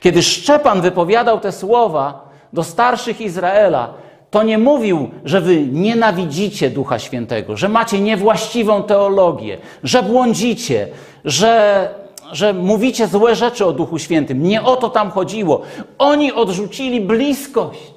Kiedy 0.00 0.22
Szczepan 0.22 0.80
wypowiadał 0.80 1.40
te 1.40 1.52
słowa 1.52 2.30
do 2.52 2.64
starszych 2.64 3.20
Izraela, 3.20 3.94
to 4.32 4.42
nie 4.42 4.58
mówił, 4.58 5.10
że 5.24 5.40
wy 5.40 5.66
nienawidzicie 5.66 6.70
Ducha 6.70 6.98
Świętego, 6.98 7.56
że 7.56 7.68
macie 7.68 8.00
niewłaściwą 8.00 8.82
teologię, 8.82 9.58
że 9.84 10.02
błądzicie, 10.02 10.88
że, 11.24 11.88
że 12.32 12.52
mówicie 12.52 13.06
złe 13.06 13.34
rzeczy 13.36 13.66
o 13.66 13.72
Duchu 13.72 13.98
Świętym. 13.98 14.42
Nie 14.42 14.62
o 14.62 14.76
to 14.76 14.88
tam 14.88 15.10
chodziło. 15.10 15.62
Oni 15.98 16.32
odrzucili 16.32 17.00
bliskość. 17.00 17.91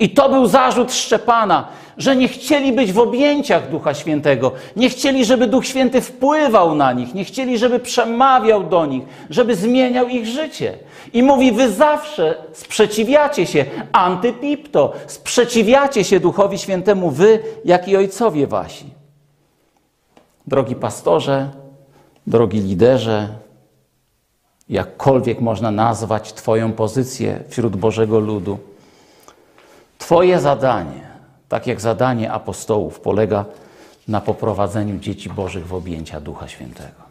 I 0.00 0.10
to 0.10 0.28
był 0.28 0.46
zarzut 0.46 0.92
Szczepana, 0.92 1.68
że 1.98 2.16
nie 2.16 2.28
chcieli 2.28 2.72
być 2.72 2.92
w 2.92 2.98
objęciach 2.98 3.70
Ducha 3.70 3.94
Świętego, 3.94 4.52
nie 4.76 4.88
chcieli, 4.88 5.24
żeby 5.24 5.46
Duch 5.46 5.66
Święty 5.66 6.00
wpływał 6.00 6.74
na 6.74 6.92
nich, 6.92 7.14
nie 7.14 7.24
chcieli, 7.24 7.58
żeby 7.58 7.78
przemawiał 7.78 8.64
do 8.64 8.86
nich, 8.86 9.02
żeby 9.30 9.56
zmieniał 9.56 10.08
ich 10.08 10.26
życie. 10.26 10.78
I 11.12 11.22
mówi, 11.22 11.52
wy 11.52 11.72
zawsze 11.72 12.34
sprzeciwiacie 12.52 13.46
się, 13.46 13.64
antypipto, 13.92 14.92
sprzeciwiacie 15.06 16.04
się 16.04 16.20
Duchowi 16.20 16.58
Świętemu, 16.58 17.10
wy, 17.10 17.38
jak 17.64 17.88
i 17.88 17.96
ojcowie 17.96 18.46
wasi. 18.46 18.84
Drogi 20.46 20.74
pastorze, 20.74 21.50
drogi 22.26 22.60
liderze, 22.60 23.28
jakkolwiek 24.68 25.40
można 25.40 25.70
nazwać 25.70 26.32
Twoją 26.32 26.72
pozycję 26.72 27.40
wśród 27.48 27.76
Bożego 27.76 28.18
ludu. 28.18 28.58
Twoje 30.08 30.40
zadanie, 30.40 31.08
tak 31.48 31.66
jak 31.66 31.80
zadanie 31.80 32.32
apostołów, 32.32 33.00
polega 33.00 33.44
na 34.08 34.20
poprowadzeniu 34.20 34.98
dzieci 34.98 35.28
Bożych 35.30 35.66
w 35.66 35.74
objęcia 35.74 36.20
Ducha 36.20 36.48
Świętego. 36.48 37.02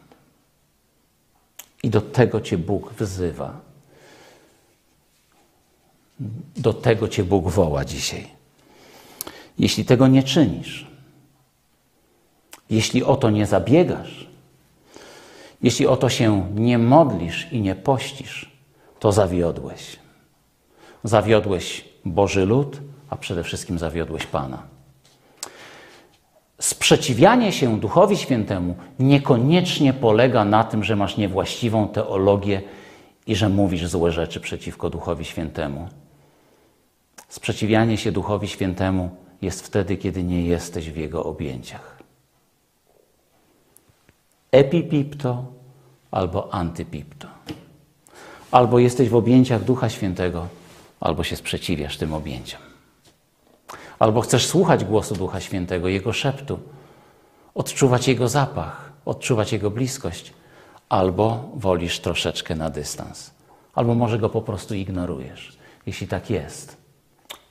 I 1.83 1.89
do 1.89 2.01
tego 2.01 2.41
Cię 2.41 2.57
Bóg 2.57 2.93
wzywa. 2.93 3.59
Do 6.55 6.73
tego 6.73 7.07
Cię 7.07 7.23
Bóg 7.23 7.49
woła 7.49 7.85
dzisiaj. 7.85 8.27
Jeśli 9.59 9.85
tego 9.85 10.07
nie 10.07 10.23
czynisz, 10.23 10.87
jeśli 12.69 13.03
o 13.03 13.15
to 13.15 13.29
nie 13.29 13.45
zabiegasz, 13.45 14.27
jeśli 15.61 15.87
o 15.87 15.97
to 15.97 16.09
się 16.09 16.49
nie 16.55 16.77
modlisz 16.77 17.47
i 17.51 17.61
nie 17.61 17.75
pościsz, 17.75 18.51
to 18.99 19.11
zawiodłeś. 19.11 19.99
Zawiodłeś 21.03 21.85
Boży 22.05 22.45
lud, 22.45 22.86
a 23.09 23.15
przede 23.15 23.43
wszystkim 23.43 23.79
zawiodłeś 23.79 24.25
Pana. 24.25 24.63
Sprzeciwianie 26.59 27.51
się 27.51 27.79
Duchowi 27.79 28.17
Świętemu 28.17 28.75
niekoniecznie 28.99 29.93
polega 29.93 30.45
na 30.45 30.63
tym, 30.63 30.83
że 30.83 30.95
masz 30.95 31.17
niewłaściwą 31.17 31.87
teologię 31.87 32.61
i 33.27 33.35
że 33.35 33.49
mówisz 33.49 33.87
złe 33.87 34.11
rzeczy 34.11 34.39
przeciwko 34.39 34.89
Duchowi 34.89 35.25
Świętemu. 35.25 35.87
Sprzeciwianie 37.29 37.97
się 37.97 38.11
Duchowi 38.11 38.47
Świętemu 38.47 39.09
jest 39.41 39.65
wtedy, 39.65 39.97
kiedy 39.97 40.23
nie 40.23 40.41
jesteś 40.45 40.89
w 40.89 40.97
Jego 40.97 41.23
objęciach. 41.23 41.97
Epipipto 44.51 45.45
albo 46.11 46.53
antypipto. 46.53 47.27
Albo 48.51 48.79
jesteś 48.79 49.09
w 49.09 49.15
objęciach 49.15 49.63
Ducha 49.63 49.89
Świętego, 49.89 50.47
albo 50.99 51.23
się 51.23 51.35
sprzeciwiasz 51.35 51.97
tym 51.97 52.13
objęciom. 52.13 52.61
Albo 53.99 54.21
chcesz 54.21 54.47
słuchać 54.47 54.85
głosu 54.85 55.15
Ducha 55.15 55.39
Świętego, 55.39 55.87
Jego 55.87 56.13
szeptu, 56.13 56.59
odczuwać 57.55 58.07
Jego 58.07 58.27
zapach, 58.27 58.91
odczuwać 59.05 59.53
Jego 59.53 59.71
bliskość, 59.71 60.33
albo 60.89 61.49
wolisz 61.55 61.99
troszeczkę 61.99 62.55
na 62.55 62.69
dystans, 62.69 63.31
albo 63.73 63.95
może 63.95 64.19
go 64.19 64.29
po 64.29 64.41
prostu 64.41 64.75
ignorujesz. 64.75 65.57
Jeśli 65.85 66.07
tak 66.07 66.29
jest, 66.29 66.77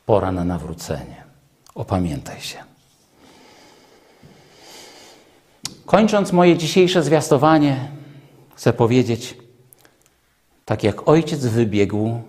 pora 0.07 0.33
na 0.33 0.45
nawrócenie. 0.45 1.25
Opamiętaj 1.75 2.41
się. 2.41 2.59
Kończąc 5.87 6.33
moje 6.33 6.57
dzisiejsze 6.57 7.03
zwiastowanie, 7.03 7.89
chcę 8.55 8.73
powiedzieć, 8.73 9.39
tak 10.65 10.83
jak 10.85 11.09
ojciec 11.09 11.47
wybiegł, 11.47 12.21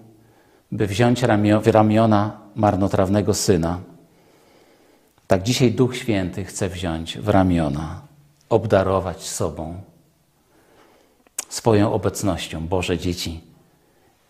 by 0.72 0.88
wziąć 0.88 1.22
w 1.62 1.68
ramiona 1.68 2.40
marnotrawnego 2.56 3.34
syna, 3.34 3.80
tak 5.28 5.44
dzisiaj 5.44 5.72
Duch 5.72 5.96
Święty 5.96 6.46
chce 6.46 6.70
wziąć 6.70 7.18
w 7.18 7.28
ramiona, 7.28 8.02
obdarować 8.50 9.24
sobą, 9.24 9.82
swoją 11.50 11.94
obecnością 11.94 12.68
Boże 12.68 12.98
dzieci 12.98 13.42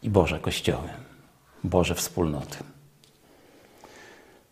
i 0.04 0.10
Boże 0.10 0.40
Kościoły, 0.40 0.90
Boże 1.64 1.96
wspólnoty. 1.96 2.58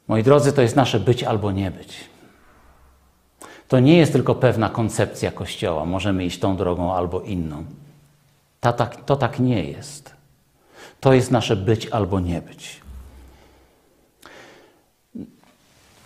Moi 0.08 0.24
drodzy, 0.24 0.54
to 0.54 0.62
jest 0.62 0.76
nasze 0.76 1.00
być 1.00 1.24
albo 1.24 1.52
nie 1.52 1.72
być. 1.72 1.98
To 3.68 3.80
nie 3.80 3.98
jest 3.98 4.12
tylko 4.12 4.36
pewna 4.36 4.70
koncepcja 4.70 5.32
Kościoła, 5.32 5.86
możemy 5.86 6.26
iść 6.26 6.40
tą 6.40 6.58
drogą 6.58 6.94
albo 6.94 7.22
inną. 7.22 7.66
To 8.60 8.74
tak, 8.74 9.06
to 9.06 9.16
tak 9.16 9.40
nie 9.40 9.64
jest. 9.64 10.16
To 11.00 11.14
jest 11.14 11.32
nasze 11.32 11.56
być 11.56 11.88
albo 11.88 12.20
nie 12.20 12.42
być. 12.42 12.85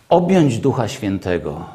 Objąć 0.09 0.59
Ducha 0.59 0.87
Świętego, 0.87 1.65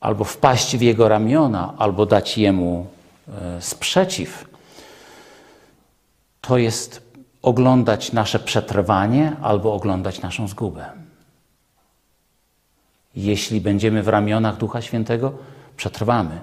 albo 0.00 0.24
wpaść 0.24 0.76
w 0.76 0.80
Jego 0.80 1.08
ramiona, 1.08 1.74
albo 1.78 2.06
dać 2.06 2.38
Jemu 2.38 2.86
e, 3.28 3.62
sprzeciw, 3.62 4.48
to 6.40 6.58
jest 6.58 7.10
oglądać 7.42 8.12
nasze 8.12 8.38
przetrwanie 8.38 9.36
albo 9.42 9.74
oglądać 9.74 10.22
naszą 10.22 10.48
zgubę. 10.48 10.90
Jeśli 13.16 13.60
będziemy 13.60 14.02
w 14.02 14.08
ramionach 14.08 14.56
Ducha 14.56 14.82
Świętego, 14.82 15.32
przetrwamy. 15.76 16.40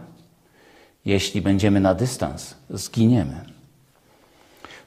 Jeśli 1.06 1.42
będziemy 1.42 1.80
na 1.80 1.94
dystans, 1.94 2.56
zginiemy. 2.70 3.46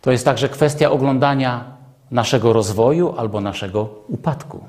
To 0.00 0.10
jest 0.10 0.24
także 0.24 0.48
kwestia 0.48 0.90
oglądania 0.90 1.64
naszego 2.10 2.52
rozwoju 2.52 3.14
albo 3.18 3.40
naszego 3.40 3.88
upadku. 4.08 4.64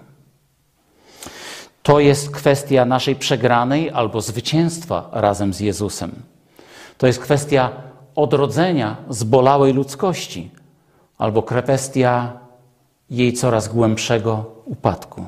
To 1.83 1.99
jest 1.99 2.31
kwestia 2.31 2.85
naszej 2.85 3.15
przegranej 3.15 3.89
albo 3.89 4.21
zwycięstwa 4.21 5.09
razem 5.11 5.53
z 5.53 5.59
Jezusem. 5.59 6.11
To 6.97 7.07
jest 7.07 7.19
kwestia 7.19 7.71
odrodzenia 8.15 8.97
zbolałej 9.09 9.73
ludzkości 9.73 10.51
albo 11.17 11.43
kwestia 11.43 12.33
jej 13.09 13.33
coraz 13.33 13.67
głębszego 13.67 14.45
upadku. 14.65 15.25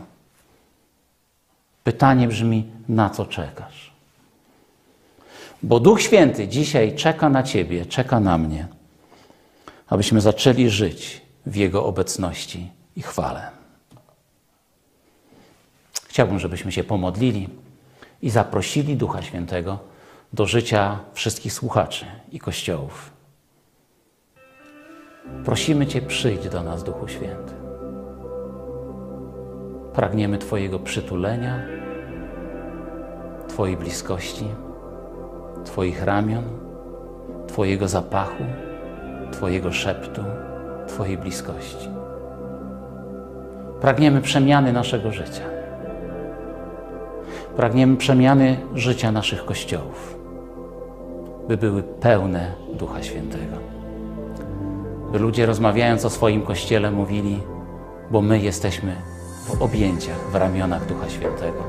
Pytanie 1.83 2.27
brzmi: 2.27 2.65
na 2.89 3.09
co 3.09 3.25
czekasz? 3.25 3.93
Bo 5.63 5.79
Duch 5.79 6.01
Święty 6.01 6.47
dzisiaj 6.47 6.95
czeka 6.95 7.29
na 7.29 7.43
Ciebie, 7.43 7.85
czeka 7.85 8.19
na 8.19 8.37
mnie, 8.37 8.67
abyśmy 9.87 10.21
zaczęli 10.21 10.69
żyć 10.69 11.21
w 11.45 11.55
Jego 11.55 11.85
obecności 11.85 12.69
i 12.95 13.01
chwale. 13.01 13.52
Chciałbym, 16.13 16.39
żebyśmy 16.39 16.71
się 16.71 16.83
pomodlili 16.83 17.49
i 18.21 18.29
zaprosili 18.29 18.95
Ducha 18.95 19.21
Świętego 19.21 19.79
do 20.33 20.45
życia 20.45 20.99
wszystkich 21.13 21.53
słuchaczy 21.53 22.05
i 22.31 22.39
kościołów. 22.39 23.11
Prosimy 25.45 25.87
Cię, 25.87 26.01
przyjdź 26.01 26.49
do 26.49 26.63
nas, 26.63 26.83
Duchu 26.83 27.07
Święty. 27.07 27.53
Pragniemy 29.93 30.37
Twojego 30.37 30.79
przytulenia, 30.79 31.59
Twojej 33.47 33.77
bliskości, 33.77 34.45
Twoich 35.65 36.03
ramion, 36.03 36.43
Twojego 37.47 37.87
zapachu, 37.87 38.43
Twojego 39.31 39.71
szeptu, 39.71 40.23
Twojej 40.87 41.17
bliskości. 41.17 41.89
Pragniemy 43.81 44.21
przemiany 44.21 44.73
naszego 44.73 45.11
życia. 45.11 45.52
Pragniemy 47.55 47.97
przemiany 47.97 48.57
życia 48.75 49.11
naszych 49.11 49.45
kościołów, 49.45 50.17
by 51.47 51.57
były 51.57 51.83
pełne 51.83 52.51
Ducha 52.73 53.03
Świętego. 53.03 53.57
By 55.11 55.19
ludzie 55.19 55.45
rozmawiając 55.45 56.05
o 56.05 56.09
swoim 56.09 56.41
kościele 56.41 56.91
mówili, 56.91 57.39
bo 58.11 58.21
my 58.21 58.39
jesteśmy 58.39 58.95
w 59.45 59.61
objęciach, 59.61 60.31
w 60.31 60.35
ramionach 60.35 60.85
Ducha 60.85 61.09
Świętego. 61.09 61.63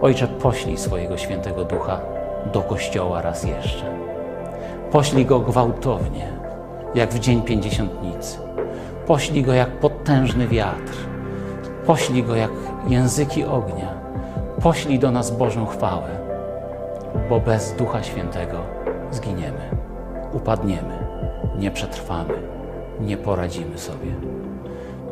Ojcze, 0.00 0.28
poślij 0.28 0.76
swojego 0.76 1.16
świętego 1.16 1.64
Ducha 1.64 2.00
do 2.52 2.62
kościoła 2.62 3.22
raz 3.22 3.44
jeszcze. 3.44 3.84
Poślij 4.92 5.26
go 5.26 5.40
gwałtownie, 5.40 6.28
jak 6.94 7.10
w 7.10 7.18
dzień 7.18 7.42
pięćdziesiątnicy. 7.42 8.38
Poślij 9.06 9.42
go 9.42 9.52
jak 9.52 9.70
potężny 9.70 10.48
wiatr. 10.48 10.92
Poślij 11.86 12.22
go 12.22 12.34
jak 12.34 12.50
języki 12.88 13.44
ognia 13.44 13.97
poślij 14.62 14.98
do 14.98 15.10
nas 15.10 15.30
Bożą 15.30 15.66
chwałę, 15.66 16.08
bo 17.28 17.40
bez 17.40 17.72
Ducha 17.72 18.02
Świętego 18.02 18.58
zginiemy, 19.10 19.70
upadniemy, 20.32 20.98
nie 21.58 21.70
przetrwamy, 21.70 22.34
nie 23.00 23.16
poradzimy 23.16 23.78
sobie. 23.78 24.14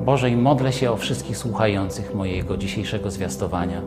Boże, 0.01 0.31
i 0.31 0.37
modlę 0.37 0.73
się 0.73 0.91
o 0.91 0.97
wszystkich 0.97 1.37
słuchających 1.37 2.15
mojego 2.15 2.57
dzisiejszego 2.57 3.11
zwiastowania. 3.11 3.83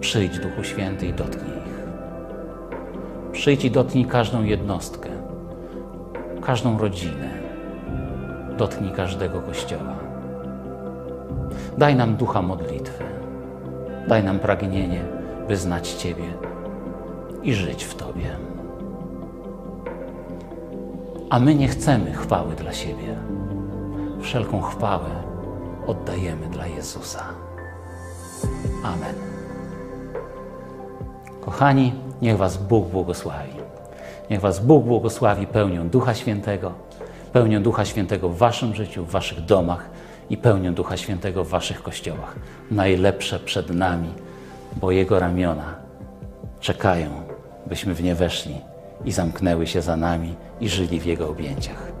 Przyjdź, 0.00 0.38
Duchu 0.38 0.64
Święty, 0.64 1.06
i 1.06 1.12
dotknij 1.12 1.56
ich. 1.56 1.82
Przyjdź 3.32 3.64
i 3.64 3.70
dotknij 3.70 4.04
każdą 4.04 4.44
jednostkę, 4.44 5.08
każdą 6.42 6.78
rodzinę. 6.78 7.30
Dotknij 8.58 8.92
każdego 8.92 9.40
kościoła. 9.40 9.94
Daj 11.78 11.96
nam 11.96 12.16
ducha 12.16 12.42
modlitwy. 12.42 13.01
Daj 14.12 14.24
nam 14.24 14.38
pragnienie, 14.38 15.04
by 15.48 15.56
znać 15.56 15.88
Ciebie 15.88 16.24
i 17.42 17.54
żyć 17.54 17.84
w 17.84 17.94
Tobie. 17.94 18.36
A 21.30 21.40
my 21.40 21.54
nie 21.54 21.68
chcemy 21.68 22.12
chwały 22.12 22.54
dla 22.54 22.72
siebie. 22.72 23.16
Wszelką 24.20 24.60
chwałę 24.60 25.10
oddajemy 25.86 26.46
dla 26.46 26.66
Jezusa. 26.66 27.24
Amen. 28.84 29.14
Kochani, 31.40 31.92
niech 32.22 32.36
Was 32.36 32.56
Bóg 32.56 32.88
błogosławi. 32.88 33.52
Niech 34.30 34.40
Was 34.40 34.60
Bóg 34.60 34.84
błogosławi 34.84 35.46
pełnią 35.46 35.88
Ducha 35.88 36.14
Świętego, 36.14 36.72
pełnią 37.32 37.62
Ducha 37.62 37.84
Świętego 37.84 38.28
w 38.28 38.36
Waszym 38.36 38.74
życiu, 38.74 39.04
w 39.04 39.10
Waszych 39.10 39.44
domach 39.44 39.90
i 40.32 40.36
pełnią 40.36 40.74
Ducha 40.74 40.96
Świętego 40.96 41.44
w 41.44 41.48
Waszych 41.48 41.82
kościołach. 41.82 42.36
Najlepsze 42.70 43.40
przed 43.40 43.70
nami, 43.70 44.08
bo 44.76 44.90
Jego 44.90 45.18
ramiona 45.18 45.74
czekają, 46.60 47.10
byśmy 47.66 47.94
w 47.94 48.02
nie 48.02 48.14
weszli 48.14 48.60
i 49.04 49.12
zamknęły 49.12 49.66
się 49.66 49.82
za 49.82 49.96
nami 49.96 50.34
i 50.60 50.68
żyli 50.68 51.00
w 51.00 51.06
Jego 51.06 51.28
objęciach. 51.28 51.91